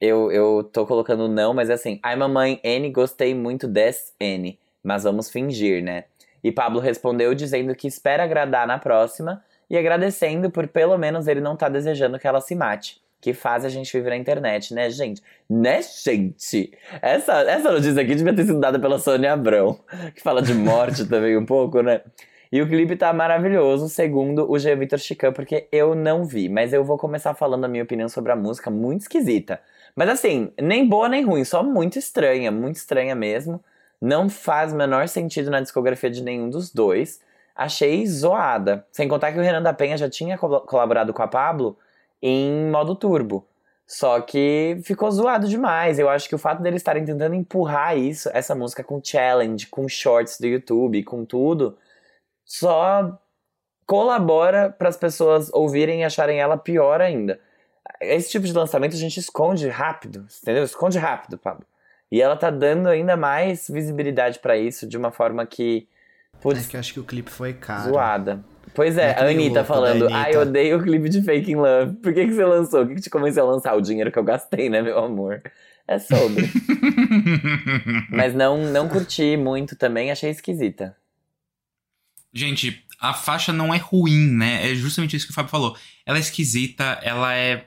[0.00, 4.58] Eu, eu tô colocando não, mas é assim: Ai, mamãe, N, gostei muito desse, N.
[4.82, 6.04] Mas vamos fingir, né?
[6.42, 11.40] E Pablo respondeu dizendo que espera agradar na próxima e agradecendo por pelo menos ele
[11.40, 13.02] não tá desejando que ela se mate.
[13.20, 15.22] Que faz a gente viver na internet, né, gente?
[15.48, 16.70] Né, gente?
[17.00, 19.78] Essa, essa notícia aqui devia ter sido dada pela Sônia Abrão,
[20.14, 22.02] que fala de morte também um pouco, né?
[22.52, 24.76] E o clipe tá maravilhoso, segundo o G.
[24.76, 26.48] Vitor Chican, porque eu não vi.
[26.48, 29.60] Mas eu vou começar falando a minha opinião sobre a música, muito esquisita.
[29.96, 33.60] Mas assim, nem boa nem ruim, só muito estranha, muito estranha mesmo.
[34.00, 37.20] Não faz menor sentido na discografia de nenhum dos dois.
[37.54, 38.86] Achei zoada.
[38.90, 41.78] Sem contar que o Renan da Penha já tinha colaborado com a Pablo
[42.20, 43.46] em modo turbo.
[43.86, 45.98] Só que ficou zoado demais.
[45.98, 49.88] Eu acho que o fato deles estarem tentando empurrar isso, essa música com challenge, com
[49.88, 51.76] shorts do YouTube, com tudo,
[52.44, 53.18] só
[53.86, 57.38] colabora para as pessoas ouvirem e acharem ela pior ainda.
[58.00, 60.64] Esse tipo de lançamento a gente esconde rápido, entendeu?
[60.64, 61.66] Esconde rápido, Pablo.
[62.10, 65.88] E ela tá dando ainda mais visibilidade pra isso de uma forma que.
[66.50, 67.90] É Putz, que eu acho que o clipe foi caro.
[67.90, 68.44] zoada.
[68.74, 71.52] Pois é, é a o Anitta da falando, ai, eu odeio o clipe de Fake
[71.52, 71.94] in Love.
[71.96, 72.82] Por que, que você lançou?
[72.82, 73.74] O que, que te convenceu a lançar?
[73.76, 75.40] O dinheiro que eu gastei, né, meu amor?
[75.86, 76.50] É sobre.
[78.10, 80.96] Mas não, não curti muito também, achei esquisita.
[82.32, 84.70] Gente, a faixa não é ruim, né?
[84.70, 85.76] É justamente isso que o Fábio falou.
[86.04, 87.66] Ela é esquisita, ela é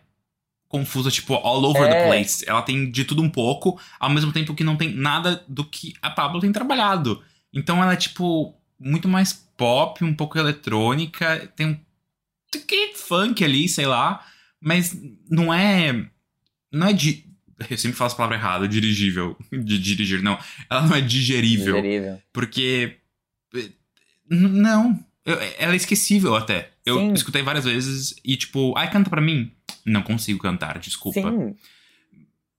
[0.67, 2.07] confusa, tipo, all over the É.
[2.07, 2.43] place.
[2.47, 5.93] Ela tem de tudo um pouco, ao mesmo tempo que não tem nada do que
[6.01, 7.23] a Pablo tem trabalhado.
[7.53, 11.79] Então ela é, tipo, muito mais pop, um pouco eletrônica, tem um
[12.95, 14.25] funk ali, sei lá,
[14.59, 14.95] mas
[15.29, 16.09] não é.
[16.71, 17.25] Não é de.
[17.69, 19.35] Eu sempre falo essa palavra errada, dirigível.
[19.51, 20.37] De dirigir, não.
[20.69, 21.75] Ela não é digerível.
[21.75, 22.21] Digerível.
[22.31, 22.97] Porque.
[23.55, 23.69] eh,
[24.29, 25.03] Não.
[25.25, 26.71] Eu- ela é esquecível até.
[26.85, 27.13] Eu Sim.
[27.13, 29.51] escutei várias vezes e, tipo, ai, canta pra mim.
[29.85, 31.19] Não consigo cantar, desculpa.
[31.21, 31.55] Sim,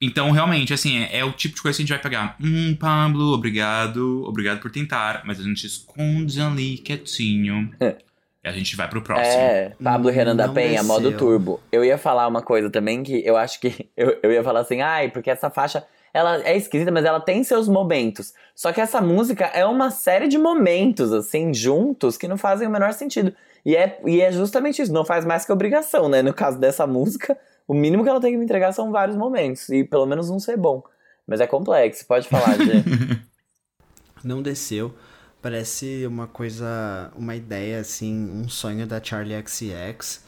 [0.01, 2.37] Então, realmente, assim, é, é o tipo de coisa que a gente vai pegar.
[2.41, 4.23] Hum, Pablo, obrigado.
[4.27, 5.23] Obrigado por tentar.
[5.25, 7.71] Mas a gente esconde ali quietinho.
[7.81, 9.27] e a gente vai pro próximo.
[9.43, 10.85] É, Pablo Hum, Renan da Penha, desceu.
[10.87, 11.61] modo turbo.
[11.73, 13.89] Eu ia falar uma coisa também que eu acho que.
[13.97, 15.85] Eu, eu ia falar assim, ai, porque essa faixa.
[16.15, 18.33] Ela é esquisita, mas ela tem seus momentos.
[18.55, 22.71] Só que essa música é uma série de momentos, assim, juntos, que não fazem o
[22.71, 23.33] menor sentido.
[23.65, 26.23] E é, e é justamente isso, não faz mais que obrigação, né?
[26.23, 27.37] No caso dessa música,
[27.69, 29.69] o mínimo que ela tem que me entregar são vários momentos.
[29.69, 30.83] E pelo menos um ser bom.
[31.27, 32.83] Mas é complexo, pode falar, Gê.
[34.25, 34.95] Não desceu.
[35.43, 40.27] Parece uma coisa, uma ideia, assim, um sonho da Charlie XCX.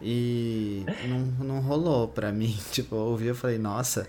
[0.00, 2.56] E não, não rolou pra mim.
[2.70, 4.06] Tipo, eu ouvi e falei, nossa,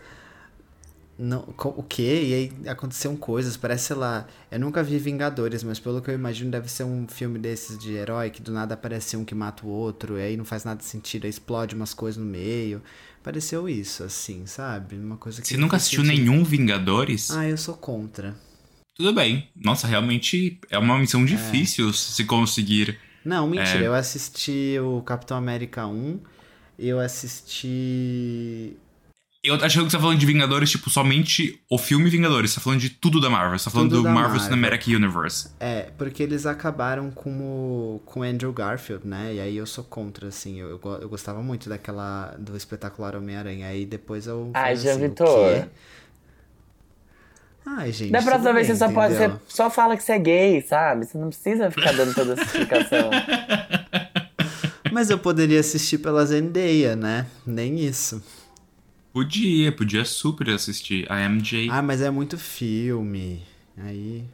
[1.17, 2.23] não, o quê?
[2.25, 6.15] E aí aconteceram coisas, parece, sei lá, eu nunca vi Vingadores, mas pelo que eu
[6.15, 9.65] imagino deve ser um filme desses de herói, que do nada aparece um que mata
[9.65, 12.81] o outro, e aí não faz nada de sentido, aí explode umas coisas no meio.
[13.21, 14.95] Pareceu isso, assim, sabe?
[14.97, 16.17] Uma coisa que Você nunca assistiu sentido.
[16.17, 17.31] nenhum Vingadores?
[17.31, 18.35] Ah, eu sou contra.
[18.95, 19.49] Tudo bem.
[19.55, 22.99] Nossa, realmente é uma missão difícil se conseguir.
[23.23, 23.87] Não, mentira, É.
[23.87, 26.19] eu assisti o Capitão América 1,
[26.77, 28.75] eu assisti.
[29.45, 32.51] Eu achei que você tá falando de Vingadores, tipo, somente o filme Vingadores.
[32.51, 33.59] Você tá falando de tudo da Marvel.
[33.59, 34.39] Você tá falando Tudo do Marvel Marvel.
[34.39, 35.49] Cinematic Universe.
[35.59, 39.33] É, porque eles acabaram com o com Andrew Garfield, né?
[39.33, 40.61] E aí eu sou contra, assim.
[40.61, 42.33] Eu, eu, go- eu gostava muito daquela.
[42.39, 43.67] do espetacular Homem-Aranha.
[43.67, 44.49] Aí depois eu.
[44.53, 45.65] Ai, Jean assim, Vitor.
[47.65, 48.11] Ai, gente.
[48.11, 49.13] Da próxima vez você só pode.
[49.15, 51.05] Você só fala que você é gay, sabe?
[51.05, 53.09] Você não precisa ficar dando toda essa explicação.
[54.89, 57.25] Mas eu poderia assistir pela Zendaya, né?
[57.45, 58.21] Nem isso.
[59.13, 61.69] Podia, podia super assistir a MJ.
[61.69, 63.45] Ah, mas é muito filme.
[63.77, 64.25] Aí.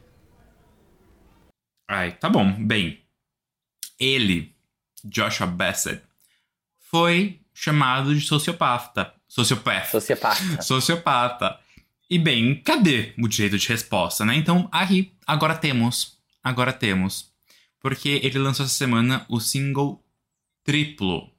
[1.86, 2.50] Ai, tá bom.
[2.64, 2.98] Bem,
[3.98, 4.56] ele,
[5.04, 6.02] Joshua Bassett,
[6.78, 9.12] foi chamado de sociopata.
[9.28, 9.90] Sociopata.
[9.90, 10.62] Sociopata.
[10.64, 11.60] Sociopata.
[12.08, 14.34] E bem, cadê o direito de resposta, né?
[14.34, 16.18] Então, aí, agora temos.
[16.42, 17.30] Agora temos.
[17.80, 20.02] Porque ele lançou essa semana o single
[20.64, 21.30] triplo: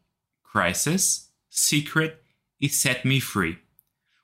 [0.54, 2.21] Crisis, Secret
[2.62, 3.58] e Set Me Free.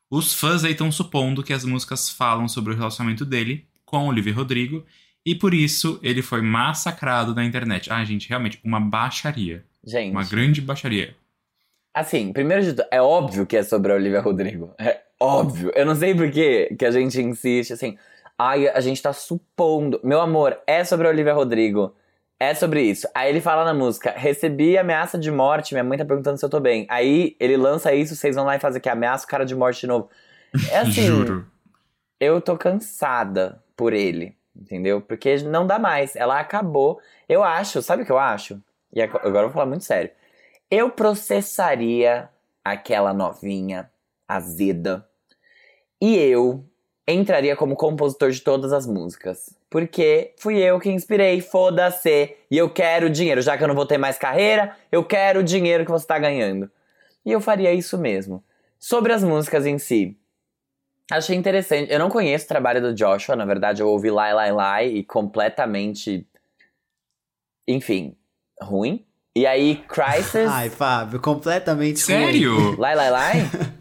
[0.10, 4.34] Os fãs aí estão supondo que as músicas falam sobre o relacionamento dele com Olivia
[4.34, 4.86] Rodrigo
[5.26, 7.92] e por isso ele foi massacrado na internet.
[7.92, 9.66] Ah, gente, realmente, uma baixaria.
[9.84, 10.12] Gente.
[10.12, 11.16] Uma grande baixaria.
[11.94, 14.74] Assim, primeiro de tudo, é óbvio que é sobre a Olivia Rodrigo.
[14.78, 15.72] É óbvio.
[15.76, 17.98] Eu não sei por que que a gente insiste, assim.
[18.38, 20.00] Ai, a gente tá supondo.
[20.04, 21.94] Meu amor, é sobre a Olivia Rodrigo.
[22.40, 23.08] É sobre isso.
[23.16, 26.50] Aí ele fala na música: recebi ameaça de morte, minha mãe tá perguntando se eu
[26.50, 26.86] tô bem.
[26.90, 29.82] Aí ele lança isso, vocês vão lá e fazem que ameaça o cara de morte
[29.82, 30.10] de novo.
[30.72, 31.02] É assim.
[31.02, 31.48] Juro.
[32.20, 35.02] Eu tô cansada por ele, entendeu?
[35.02, 36.16] Porque não dá mais.
[36.16, 37.00] Ela acabou.
[37.28, 38.60] Eu acho, sabe o que eu acho?
[38.94, 40.10] E ag- agora eu vou falar muito sério.
[40.72, 42.30] Eu processaria
[42.64, 43.90] aquela novinha
[44.28, 45.08] azeda
[46.02, 46.66] e eu
[47.08, 49.56] entraria como compositor de todas as músicas.
[49.70, 52.36] Porque fui eu que inspirei, foda-se.
[52.50, 53.42] E eu quero dinheiro.
[53.42, 56.18] Já que eu não vou ter mais carreira, eu quero o dinheiro que você tá
[56.18, 56.72] ganhando.
[57.26, 58.44] E eu faria isso mesmo.
[58.80, 60.18] Sobre as músicas em si,
[61.12, 61.92] achei interessante.
[61.92, 65.04] Eu não conheço o trabalho do Joshua, na verdade, eu ouvi Lai Lai Lai e
[65.04, 66.26] completamente.
[67.68, 68.16] Enfim,
[68.62, 69.06] ruim.
[69.36, 70.48] E aí, Crisis.
[70.50, 72.26] Ai, Fábio, completamente ruim.
[72.26, 72.80] Sério?
[72.80, 73.52] Lai Lai Lai?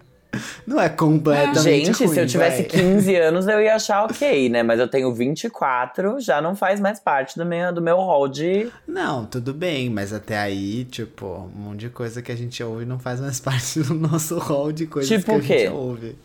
[0.66, 2.70] Não é completamente Gente, ruim, se eu tivesse vai.
[2.70, 4.62] 15 anos eu ia achar ok, né?
[4.64, 8.68] Mas eu tenho 24, já não faz mais parte do meu, do meu hall de.
[8.86, 12.84] Não, tudo bem, mas até aí, tipo, um monte de coisa que a gente ouve
[12.84, 15.58] não faz mais parte do nosso hall de coisas Tipo que a quê?
[15.60, 16.16] gente ouve.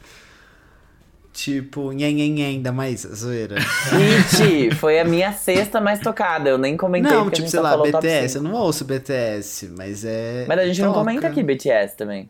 [1.33, 3.55] Tipo, nhen, nhen, nhen, da mais zoeira.
[3.55, 6.49] It foi a minha sexta mais tocada.
[6.49, 8.43] Eu nem comentei não, tipo, a gente sei lá, BTS, eu 5.
[8.43, 10.45] não ouço BTS, mas é.
[10.47, 10.99] Mas a gente não toca.
[11.05, 12.29] comenta aqui BTS também.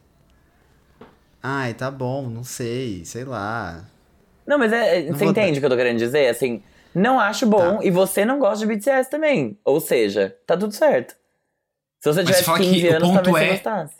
[1.44, 3.86] Ai, tá bom, não sei, sei lá.
[4.46, 6.28] Não, mas é, Não você entende o que eu tô querendo dizer?
[6.28, 6.62] Assim,
[6.94, 7.84] não acho bom Tá.
[7.84, 9.58] e você não gosta de BTS também.
[9.64, 11.16] Ou seja, tá tudo certo.
[12.00, 13.96] Se você tivesse fala que 15 o anos, ponto talvez você é gostasse.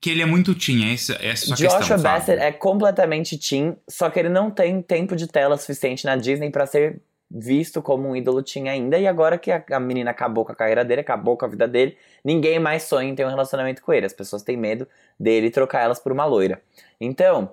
[0.00, 2.02] Que ele é muito teen, essa, essa é a sua Joshua questão, Fábio.
[2.20, 6.50] Bassett é completamente teen, só que ele não tem tempo de tela suficiente na Disney
[6.50, 8.98] pra ser visto como um ídolo teen ainda.
[8.98, 11.68] E agora que a, a menina acabou com a carreira dele, acabou com a vida
[11.68, 14.06] dele, ninguém mais sonha em ter um relacionamento com ele.
[14.06, 14.86] As pessoas têm medo
[15.18, 16.60] dele trocar elas por uma loira.
[17.00, 17.52] Então,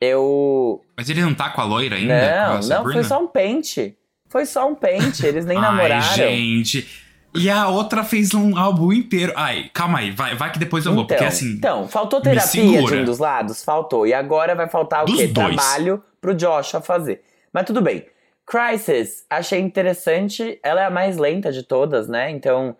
[0.00, 0.82] eu.
[0.96, 2.60] Mas ele não tá com a loira ainda?
[2.60, 3.96] Não, não, foi só um pente.
[4.28, 6.02] Foi só um pente, eles nem Ai, namoraram.
[6.14, 7.02] gente.
[7.36, 9.32] E a outra fez um álbum inteiro.
[9.34, 11.02] Ai, calma aí, vai, vai que depois eu vou.
[11.04, 11.52] Então, Porque assim.
[11.54, 13.64] então, faltou terapia de um dos lados?
[13.64, 14.06] Faltou.
[14.06, 15.26] E agora vai faltar o Dos quê?
[15.28, 15.54] dois.
[15.56, 17.22] Trabalho pro Joshua fazer.
[17.52, 18.06] Mas tudo bem.
[18.46, 20.58] Crisis, achei interessante.
[20.62, 22.30] Ela é a mais lenta de todas, né?
[22.30, 22.76] Então,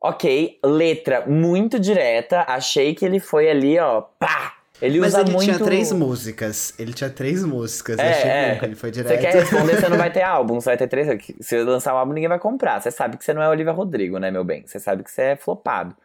[0.00, 0.58] ok.
[0.64, 2.44] Letra muito direta.
[2.46, 4.54] Achei que ele foi ali, ó, pá!
[4.80, 5.44] Ele Mas usa ele muito...
[5.44, 6.74] tinha três músicas.
[6.78, 7.98] Ele tinha três músicas.
[7.98, 8.60] É, achei é.
[8.62, 9.08] ele foi direto.
[9.08, 11.24] Você quer responder, você não vai ter álbum, você vai ter três.
[11.40, 12.80] Se eu lançar um álbum, ninguém vai comprar.
[12.80, 14.66] Você sabe que você não é Olivia Rodrigo, né, meu bem?
[14.66, 15.96] Você sabe que você é flopado.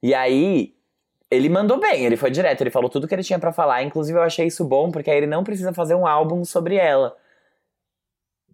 [0.00, 0.74] E aí,
[1.28, 3.82] ele mandou bem, ele foi direto, ele falou tudo que ele tinha pra falar.
[3.82, 7.16] Inclusive, eu achei isso bom, porque aí ele não precisa fazer um álbum sobre ela.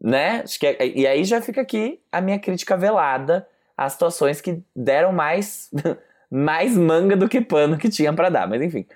[0.00, 0.44] Né?
[0.58, 3.46] Que é- e aí já fica aqui a minha crítica velada
[3.76, 5.70] às situações que deram mais,
[6.30, 8.48] mais manga do que pano que tinha pra dar.
[8.48, 8.86] Mas enfim.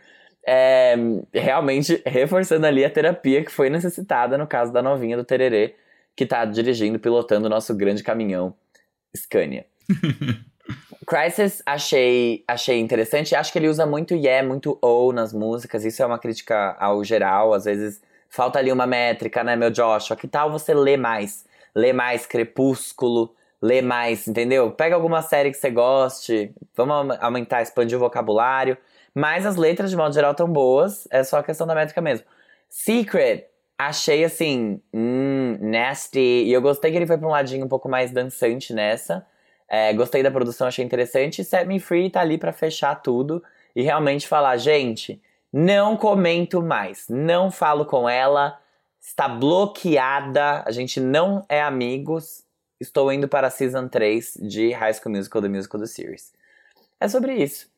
[0.46, 0.94] É,
[1.32, 5.74] realmente reforçando ali a terapia que foi necessitada no caso da novinha do Tererê,
[6.14, 8.54] que tá dirigindo, pilotando o nosso grande caminhão
[9.16, 9.64] Scania.
[11.06, 13.34] Crisis achei, achei interessante.
[13.34, 15.84] Acho que ele usa muito yeah, muito ou nas músicas.
[15.84, 17.52] Isso é uma crítica ao geral.
[17.52, 18.00] Às vezes
[18.34, 20.16] falta ali uma métrica, né, meu Joshua?
[20.16, 21.44] Que tal você ler mais?
[21.74, 24.72] Ler mais Crepúsculo, ler mais, entendeu?
[24.72, 26.52] Pega alguma série que você goste.
[26.76, 28.76] Vamos aum- aumentar, expandir o vocabulário.
[29.14, 31.06] Mas as letras, de modo geral, estão boas.
[31.10, 32.26] É só a questão da métrica mesmo.
[32.68, 33.46] Secret,
[33.78, 36.18] achei assim, hum, nasty.
[36.18, 39.24] E eu gostei que ele foi pra um ladinho um pouco mais dançante nessa.
[39.68, 41.44] É, gostei da produção, achei interessante.
[41.44, 43.42] Set Me Free tá ali pra fechar tudo
[43.76, 45.20] e realmente falar, gente,
[45.56, 48.58] não comento mais, não falo com ela,
[49.00, 52.42] está bloqueada, a gente não é amigos.
[52.80, 56.32] Estou indo para a Season 3 de High School Musical, The Musical The Series.
[56.98, 57.68] É sobre isso.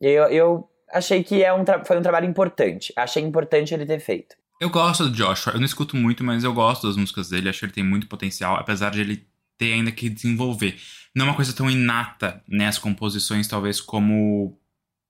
[0.00, 2.92] Eu, eu achei que é um foi um trabalho importante.
[2.96, 4.36] Achei importante ele ter feito.
[4.60, 7.58] Eu gosto do Joshua, eu não escuto muito, mas eu gosto das músicas dele, acho
[7.58, 9.26] que ele tem muito potencial, apesar de ele
[9.58, 10.78] ter ainda que desenvolver.
[11.12, 14.56] Não é uma coisa tão inata nas composições, talvez, como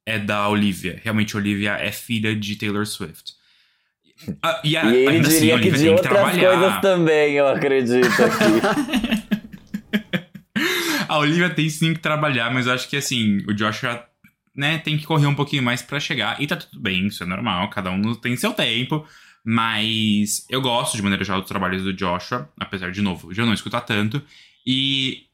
[0.07, 1.01] é da Olivia.
[1.03, 3.33] Realmente, Olivia é filha de Taylor Swift.
[4.43, 6.59] Ah, e, a- E ele ainda assim, diria que Olivia de tem que outras trabalhar.
[6.61, 9.25] coisas também, eu acredito aqui.
[11.09, 14.05] A Olivia tem sim que trabalhar, mas eu acho que assim, o Joshua,
[14.57, 16.41] né, tem que correr um pouquinho mais pra chegar.
[16.41, 19.07] E tá tudo bem, isso é normal, cada um tem seu tempo.
[19.45, 23.53] Mas eu gosto, de maneira geral, dos trabalhos do Joshua, apesar de novo, já não
[23.53, 24.23] escutar tanto.
[24.67, 25.25] E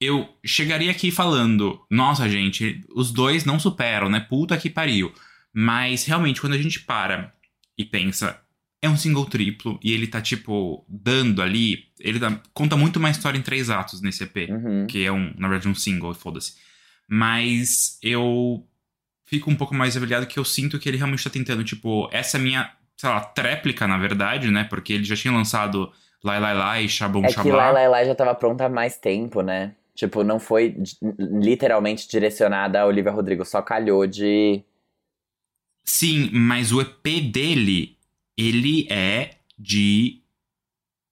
[0.00, 4.20] eu chegaria aqui falando, nossa, gente, os dois não superam, né?
[4.20, 5.12] Puta que pariu.
[5.52, 7.34] Mas realmente, quando a gente para
[7.76, 8.40] e pensa,
[8.80, 11.84] é um single triplo e ele tá, tipo, dando ali.
[11.98, 14.86] Ele dá, conta muito uma história em três atos nesse EP, Uhum.
[14.86, 16.54] que é um, na verdade, um single, foda-se.
[17.08, 18.64] Mas eu
[19.26, 22.38] fico um pouco mais avaliado que eu sinto que ele realmente tá tentando, tipo, essa
[22.38, 24.64] é minha, sei lá, tréplica, na verdade, né?
[24.64, 25.92] Porque ele já tinha lançado
[26.22, 27.54] Lai Lai Lai, Shabum É que Shabá.
[27.56, 29.74] Lai Lai Lai já tava pronta há mais tempo, né?
[29.94, 30.76] Tipo, não foi
[31.18, 34.62] literalmente direcionada a Olivia Rodrigo, só calhou de.
[35.84, 37.96] Sim, mas o EP dele,
[38.36, 40.22] ele é de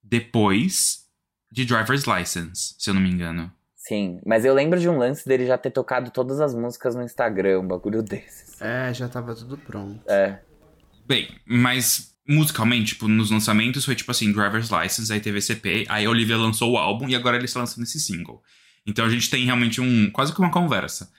[0.01, 1.05] depois
[1.51, 3.51] de Driver's License, se eu não me engano.
[3.75, 4.19] Sim.
[4.25, 7.61] Mas eu lembro de um lance dele já ter tocado todas as músicas no Instagram,
[7.61, 8.61] um bagulho desses.
[8.61, 9.99] É, já tava tudo pronto.
[10.07, 10.39] É.
[11.07, 15.87] Bem, mas musicalmente, tipo, nos lançamentos foi tipo assim, Driver's License, aí teve esse EP,
[15.89, 18.43] aí a Olivia lançou o álbum e agora ele está lançando esse single.
[18.89, 21.11] Então a gente tem realmente um, quase que uma conversa.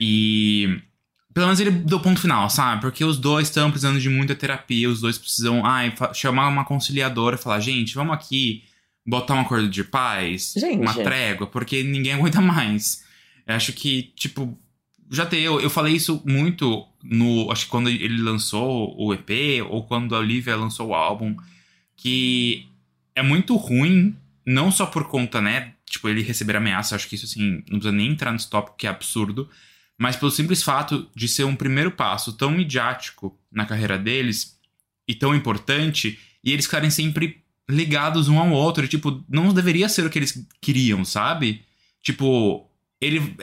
[0.00, 0.80] E
[1.32, 2.80] pelo menos ele deu ponto final, sabe?
[2.80, 7.36] Porque os dois estão precisando de muita terapia, os dois precisam, ai, chamar uma conciliadora
[7.36, 8.64] e falar, gente, vamos aqui
[9.06, 10.80] botar um acordo de paz, Gente.
[10.80, 13.04] uma trégua, porque ninguém aguenta mais.
[13.46, 14.56] Eu acho que, tipo,
[15.10, 15.60] já deu.
[15.60, 17.50] Eu falei isso muito no.
[17.50, 21.36] Acho que quando ele lançou o EP, ou quando a Olivia lançou o álbum,
[21.96, 22.66] que
[23.14, 25.74] é muito ruim, não só por conta, né?
[25.92, 28.86] Tipo, ele receber ameaça, acho que isso, assim, não precisa nem entrar nesse tópico, que
[28.86, 29.48] é absurdo.
[29.98, 34.58] Mas pelo simples fato de ser um primeiro passo tão midiático na carreira deles
[35.06, 38.82] e tão importante, e eles ficarem sempre ligados um ao outro.
[38.82, 41.62] e, Tipo, não deveria ser o que eles queriam, sabe?
[42.02, 42.66] Tipo,
[42.98, 43.36] ele,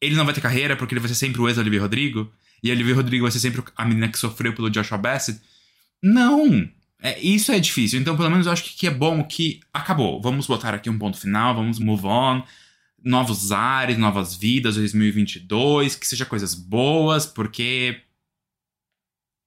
[0.00, 2.74] ele não vai ter carreira porque ele vai ser sempre o ex-Olivia Rodrigo, e a
[2.74, 5.40] Olivia Rodrigo vai ser sempre a menina que sofreu pelo Joshua Bassett.
[6.02, 6.68] Não!
[7.02, 8.00] É, isso é difícil.
[8.00, 10.22] Então, pelo menos eu acho que, que é bom que acabou.
[10.22, 12.42] Vamos botar aqui um ponto final, vamos move on.
[13.04, 18.00] Novos ares, novas vidas, 2022, que seja coisas boas, porque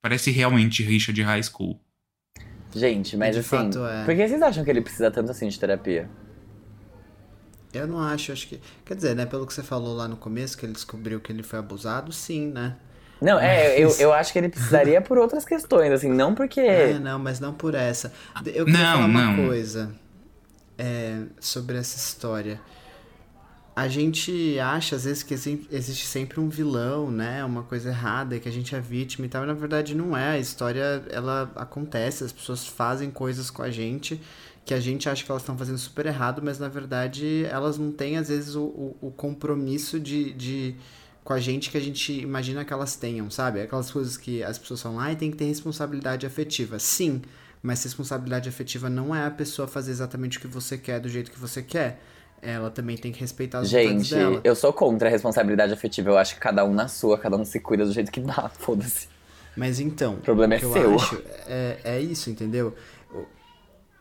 [0.04, 1.80] parece realmente rixa de high school.
[2.76, 3.50] Gente, mas De assim.
[3.50, 4.04] fato, é.
[4.04, 6.10] Por que vocês acham que ele precisa tanto assim de terapia?
[7.74, 8.60] Eu não acho, acho que.
[8.86, 11.44] Quer dizer, né, pelo que você falou lá no começo, que ele descobriu que ele
[11.44, 12.76] foi abusado, sim, né?
[13.22, 16.60] Não, é, eu, Mas- eu acho que ele precisaria por outras questões, assim, não porque.
[16.60, 18.12] É, não, mas não por essa.
[18.46, 19.48] Eu queria Não, falar uma não.
[19.48, 19.92] coisa
[20.78, 22.60] é, sobre essa história.
[23.76, 27.44] A gente acha, às vezes, que exi- existe sempre um vilão, né?
[27.44, 29.44] Uma coisa errada, que a gente é vítima e tal.
[29.44, 30.32] E, na verdade, não é.
[30.32, 32.24] A história, ela acontece.
[32.24, 34.22] As pessoas fazem coisas com a gente
[34.64, 37.92] que a gente acha que elas estão fazendo super errado, mas, na verdade, elas não
[37.92, 40.34] têm, às vezes, o, o, o compromisso de...
[40.34, 40.76] de
[41.26, 43.60] com a gente que a gente imagina que elas tenham, sabe?
[43.60, 46.78] Aquelas coisas que as pessoas falam, ah, tem que ter responsabilidade afetiva.
[46.78, 47.24] Sim,
[47.64, 51.32] mas responsabilidade afetiva não é a pessoa fazer exatamente o que você quer do jeito
[51.32, 52.00] que você quer.
[52.44, 54.40] Ela também tem que respeitar as Gente, dela.
[54.44, 56.12] eu sou contra a responsabilidade afetiva.
[56.12, 58.48] Eu acho que cada um na sua, cada um se cuida do jeito que dá,
[58.60, 59.08] foda-se.
[59.58, 61.24] Mas então, o problema é que eu seu.
[61.48, 62.76] é, é isso, entendeu?
[63.12, 63.26] O-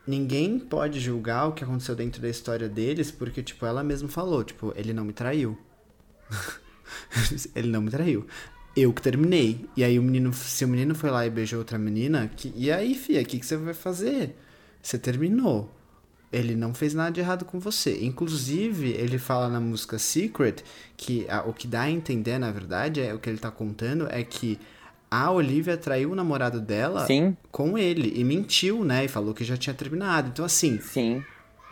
[0.05, 4.43] Ninguém pode julgar o que aconteceu dentro da história deles, porque, tipo, ela mesma falou,
[4.43, 5.57] tipo, ele não me traiu.
[7.55, 8.25] ele não me traiu.
[8.75, 9.65] Eu que terminei.
[9.75, 12.71] E aí o menino, se o menino foi lá e beijou outra menina, que, e
[12.71, 14.35] aí, fia, o que, que você vai fazer?
[14.81, 15.73] Você terminou.
[16.31, 18.03] Ele não fez nada de errado com você.
[18.03, 20.63] Inclusive, ele fala na música Secret
[20.97, 24.07] que a- o que dá a entender, na verdade, é o que ele tá contando
[24.11, 24.59] é que
[25.09, 29.05] a Olivia traiu o namorado dela Sim, com ele e mentiu, né?
[29.05, 30.27] E falou que já tinha terminado.
[30.27, 31.23] Então, assim, sim.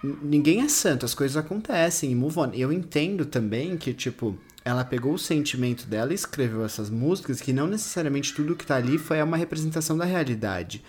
[0.04, 2.52] Ninguém é santo, as coisas acontecem e move on.
[2.54, 7.54] Eu entendo também que, tipo, ela pegou o sentimento dela e escreveu essas músicas que
[7.54, 10.84] não necessariamente tudo que tá ali foi uma representação da realidade.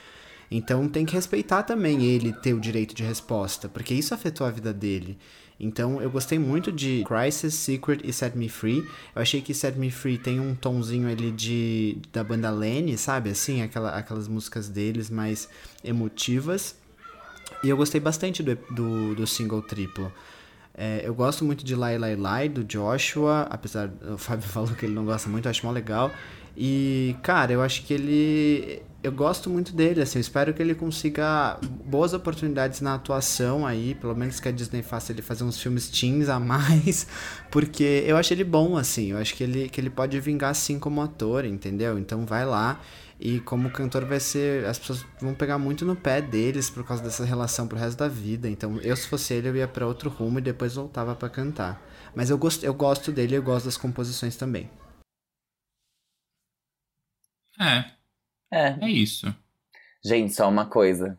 [0.51, 4.51] Então tem que respeitar também ele ter o direito de resposta, porque isso afetou a
[4.51, 5.17] vida dele.
[5.59, 8.85] Então eu gostei muito de Crisis, Secret e Set Me Free.
[9.15, 13.31] Eu achei que Set Me Free tem um tomzinho ali de da banda Lenny, sabe?
[13.31, 15.49] Assim, aquela, aquelas músicas deles mais
[15.83, 16.77] emotivas.
[17.63, 20.13] E eu gostei bastante do, do, do single triplo.
[20.77, 24.85] É, eu gosto muito de Lai Lai Lai, do Joshua, apesar, o Fábio falou que
[24.85, 26.11] ele não gosta muito, eu acho mó legal.
[26.57, 28.83] E, cara, eu acho que ele.
[29.03, 33.95] Eu gosto muito dele, assim, eu espero que ele consiga boas oportunidades na atuação aí,
[33.95, 37.07] pelo menos que a Disney faça ele fazer uns filmes teens a mais,
[37.51, 40.79] porque eu acho ele bom, assim, eu acho que ele, que ele pode vingar assim
[40.79, 41.99] como ator, entendeu?
[41.99, 42.81] Então vai lá.
[43.19, 44.65] E como cantor vai ser.
[44.67, 48.09] As pessoas vão pegar muito no pé deles por causa dessa relação pro resto da
[48.09, 48.49] vida.
[48.49, 51.81] Então, eu, se fosse ele, eu ia pra outro rumo e depois voltava pra cantar.
[52.15, 54.69] Mas eu gosto, eu gosto dele e eu gosto das composições também.
[57.61, 57.85] É,
[58.51, 58.79] É.
[58.85, 59.35] é isso.
[60.05, 61.19] Gente, só uma coisa.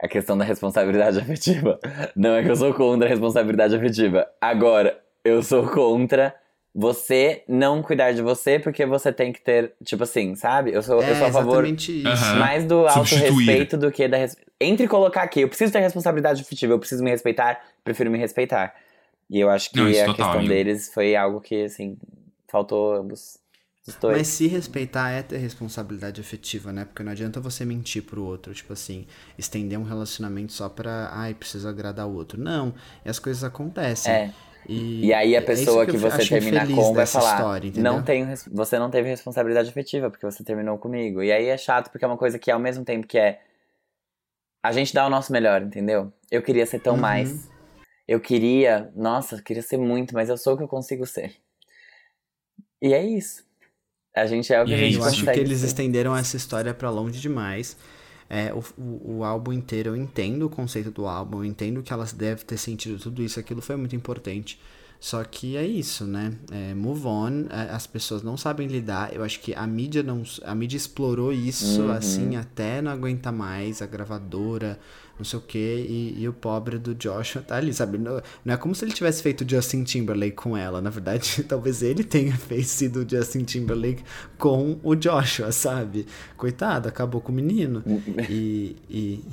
[0.00, 1.78] A questão da responsabilidade afetiva.
[2.14, 4.26] Não é que eu sou contra a responsabilidade afetiva.
[4.40, 6.34] Agora, eu sou contra
[6.74, 10.72] você não cuidar de você porque você tem que ter, tipo assim, sabe?
[10.72, 11.92] Eu sou, eu É sou a favor isso.
[12.04, 12.38] Aham.
[12.40, 13.22] mais do Substituir.
[13.28, 14.16] autorrespeito do que da.
[14.16, 18.18] res- Entre colocar aqui, eu preciso ter responsabilidade afetiva, eu preciso me respeitar, prefiro me
[18.18, 18.74] respeitar.
[19.30, 20.52] E eu acho que Não, isso a total, questão amigo.
[20.52, 21.96] deles foi algo que, assim,
[22.48, 23.38] faltou ambos.
[23.86, 24.16] Os dois.
[24.18, 26.84] Mas se respeitar é ter responsabilidade afetiva, né?
[26.86, 29.06] Porque não adianta você mentir pro outro, tipo assim,
[29.38, 32.40] estender um relacionamento só pra, ai, preciso agradar o outro.
[32.40, 34.12] Não, e as coisas acontecem.
[34.12, 34.30] É.
[34.68, 37.06] E, E aí a é pessoa isso que, eu você acho termina infeliz com vai
[37.06, 41.22] falar: história, não tenho, você não teve responsabilidade afetiva porque você terminou comigo.
[41.22, 43.40] E aí é chato porque é uma coisa que ao mesmo tempo que é
[44.62, 46.12] a gente dá o nosso melhor, entendeu?
[46.30, 47.00] Eu queria ser tão Uhum.
[47.00, 47.50] mais.
[48.08, 51.34] Eu queria, nossa, eu queria ser muito, mas eu sou o que eu consigo ser.
[52.80, 53.44] E é isso.
[54.14, 55.00] A gente é o que E a é gente isso.
[55.00, 55.66] Eu acho consegue que eles ser.
[55.66, 57.76] estenderam essa história pra longe demais.
[58.28, 61.92] É, o, o, o álbum inteiro, eu entendo o conceito do álbum, eu entendo que
[61.92, 64.58] elas devem ter sentido tudo isso, aquilo foi muito importante.
[64.98, 66.32] Só que é isso, né?
[66.50, 69.14] É, move on, é, as pessoas não sabem lidar.
[69.14, 70.22] Eu acho que a mídia não.
[70.44, 71.90] A mídia explorou isso Uhum.
[71.92, 74.78] assim até não aguenta mais, a gravadora,
[75.18, 77.98] não sei o quê, e, e o pobre do Joshua tá ali, sabe?
[77.98, 80.80] Não, não é como se ele tivesse feito Justin Timberlake com ela.
[80.80, 84.02] Na verdade, talvez ele tenha feito sido o Justin Timberlake
[84.38, 86.06] com o Joshua, sabe?
[86.36, 87.82] Coitado, acabou com o menino.
[88.28, 89.24] E, e,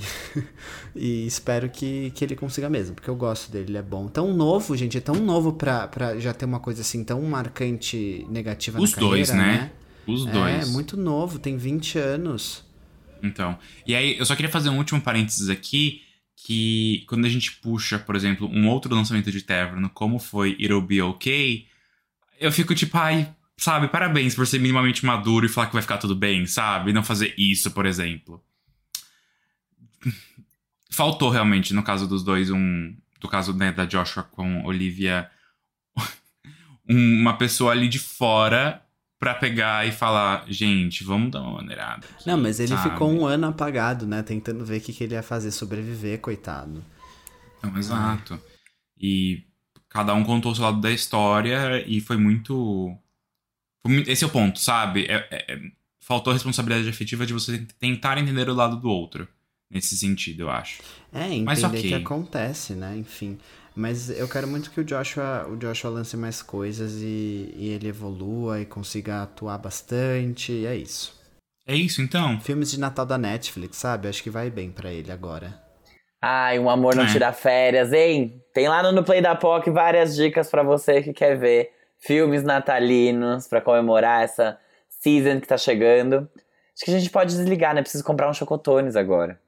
[0.95, 4.07] e espero que, que ele consiga mesmo, porque eu gosto dele, ele é bom.
[4.07, 8.25] Tão novo, gente, é tão novo pra, pra já ter uma coisa assim tão marcante
[8.29, 9.71] negativa Os na carreira, dois, né?
[10.07, 10.69] Os dois.
[10.69, 12.63] É, muito novo, tem 20 anos.
[13.22, 16.01] Então, e aí eu só queria fazer um último parênteses aqui,
[16.36, 20.82] que quando a gente puxa, por exemplo, um outro lançamento de Tavern, como foi It'll
[20.82, 21.67] Be Okay,
[22.39, 25.99] eu fico tipo, ai, sabe, parabéns por ser minimamente maduro e falar que vai ficar
[25.99, 26.91] tudo bem, sabe?
[26.91, 28.43] Não fazer isso, por exemplo.
[30.89, 32.95] Faltou realmente, no caso dos dois, um.
[33.19, 35.30] Do caso né, da Joshua com Olivia,
[36.89, 38.84] uma pessoa ali de fora
[39.22, 42.05] pra pegar e falar, gente, vamos dar uma maneirada.
[42.11, 42.89] aqui", Não, mas ele sabe?
[42.89, 44.24] ficou um ano apagado, né?
[44.24, 46.84] Tentando ver o que, que ele ia fazer, sobreviver, coitado.
[47.61, 48.41] Não, exato.
[48.99, 49.43] E
[49.88, 52.97] cada um contou o seu lado da história e foi muito.
[54.07, 55.05] Esse é o ponto, sabe?
[55.05, 55.61] É- é- é-
[55.99, 59.28] faltou a responsabilidade afetiva de você tentar entender o lado do outro.
[59.69, 60.82] Nesse sentido, eu acho.
[61.13, 61.82] É, entender Mas ok.
[61.82, 62.97] que acontece, né?
[62.97, 63.38] Enfim.
[63.76, 67.88] Mas eu quero muito que o Joshua, o Joshua lance mais coisas e, e ele
[67.88, 70.51] evolua e consiga atuar bastante.
[70.51, 71.19] E é isso.
[71.65, 72.39] É isso, então.
[72.41, 74.07] Filmes de Natal da Netflix, sabe?
[74.09, 75.53] Acho que vai bem pra ele agora.
[76.22, 77.07] Ai, um amor não É.
[77.07, 78.43] tira férias, hein?
[78.53, 82.43] Tem lá no No Play da POC várias dicas pra você que quer ver filmes
[82.43, 84.59] natalinos pra comemorar essa
[85.01, 86.30] season que tá chegando.
[86.76, 87.82] Acho que a gente pode desligar, né?
[87.82, 89.39] Preciso comprar um chocotones agora.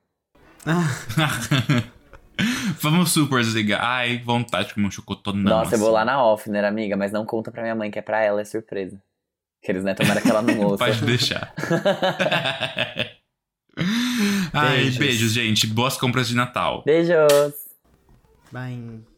[2.82, 3.82] Vamos super desligar.
[3.84, 5.44] Ai, vontade de comer um chocotone.
[5.44, 5.96] Não, Nossa, eu vou assim.
[5.96, 8.46] lá na Offner, amiga, mas não conta pra minha mãe, que é pra ela, é
[8.46, 9.02] surpresa.
[9.64, 9.94] Aqueles, né?
[9.94, 10.84] Tomara que ela não ouça.
[10.84, 11.54] Pode deixar.
[14.54, 14.98] Ai, Beijos.
[14.98, 15.66] beijos, gente.
[15.68, 16.84] Boas compras de Natal.
[16.86, 17.54] Beijos!
[18.52, 19.13] Bye.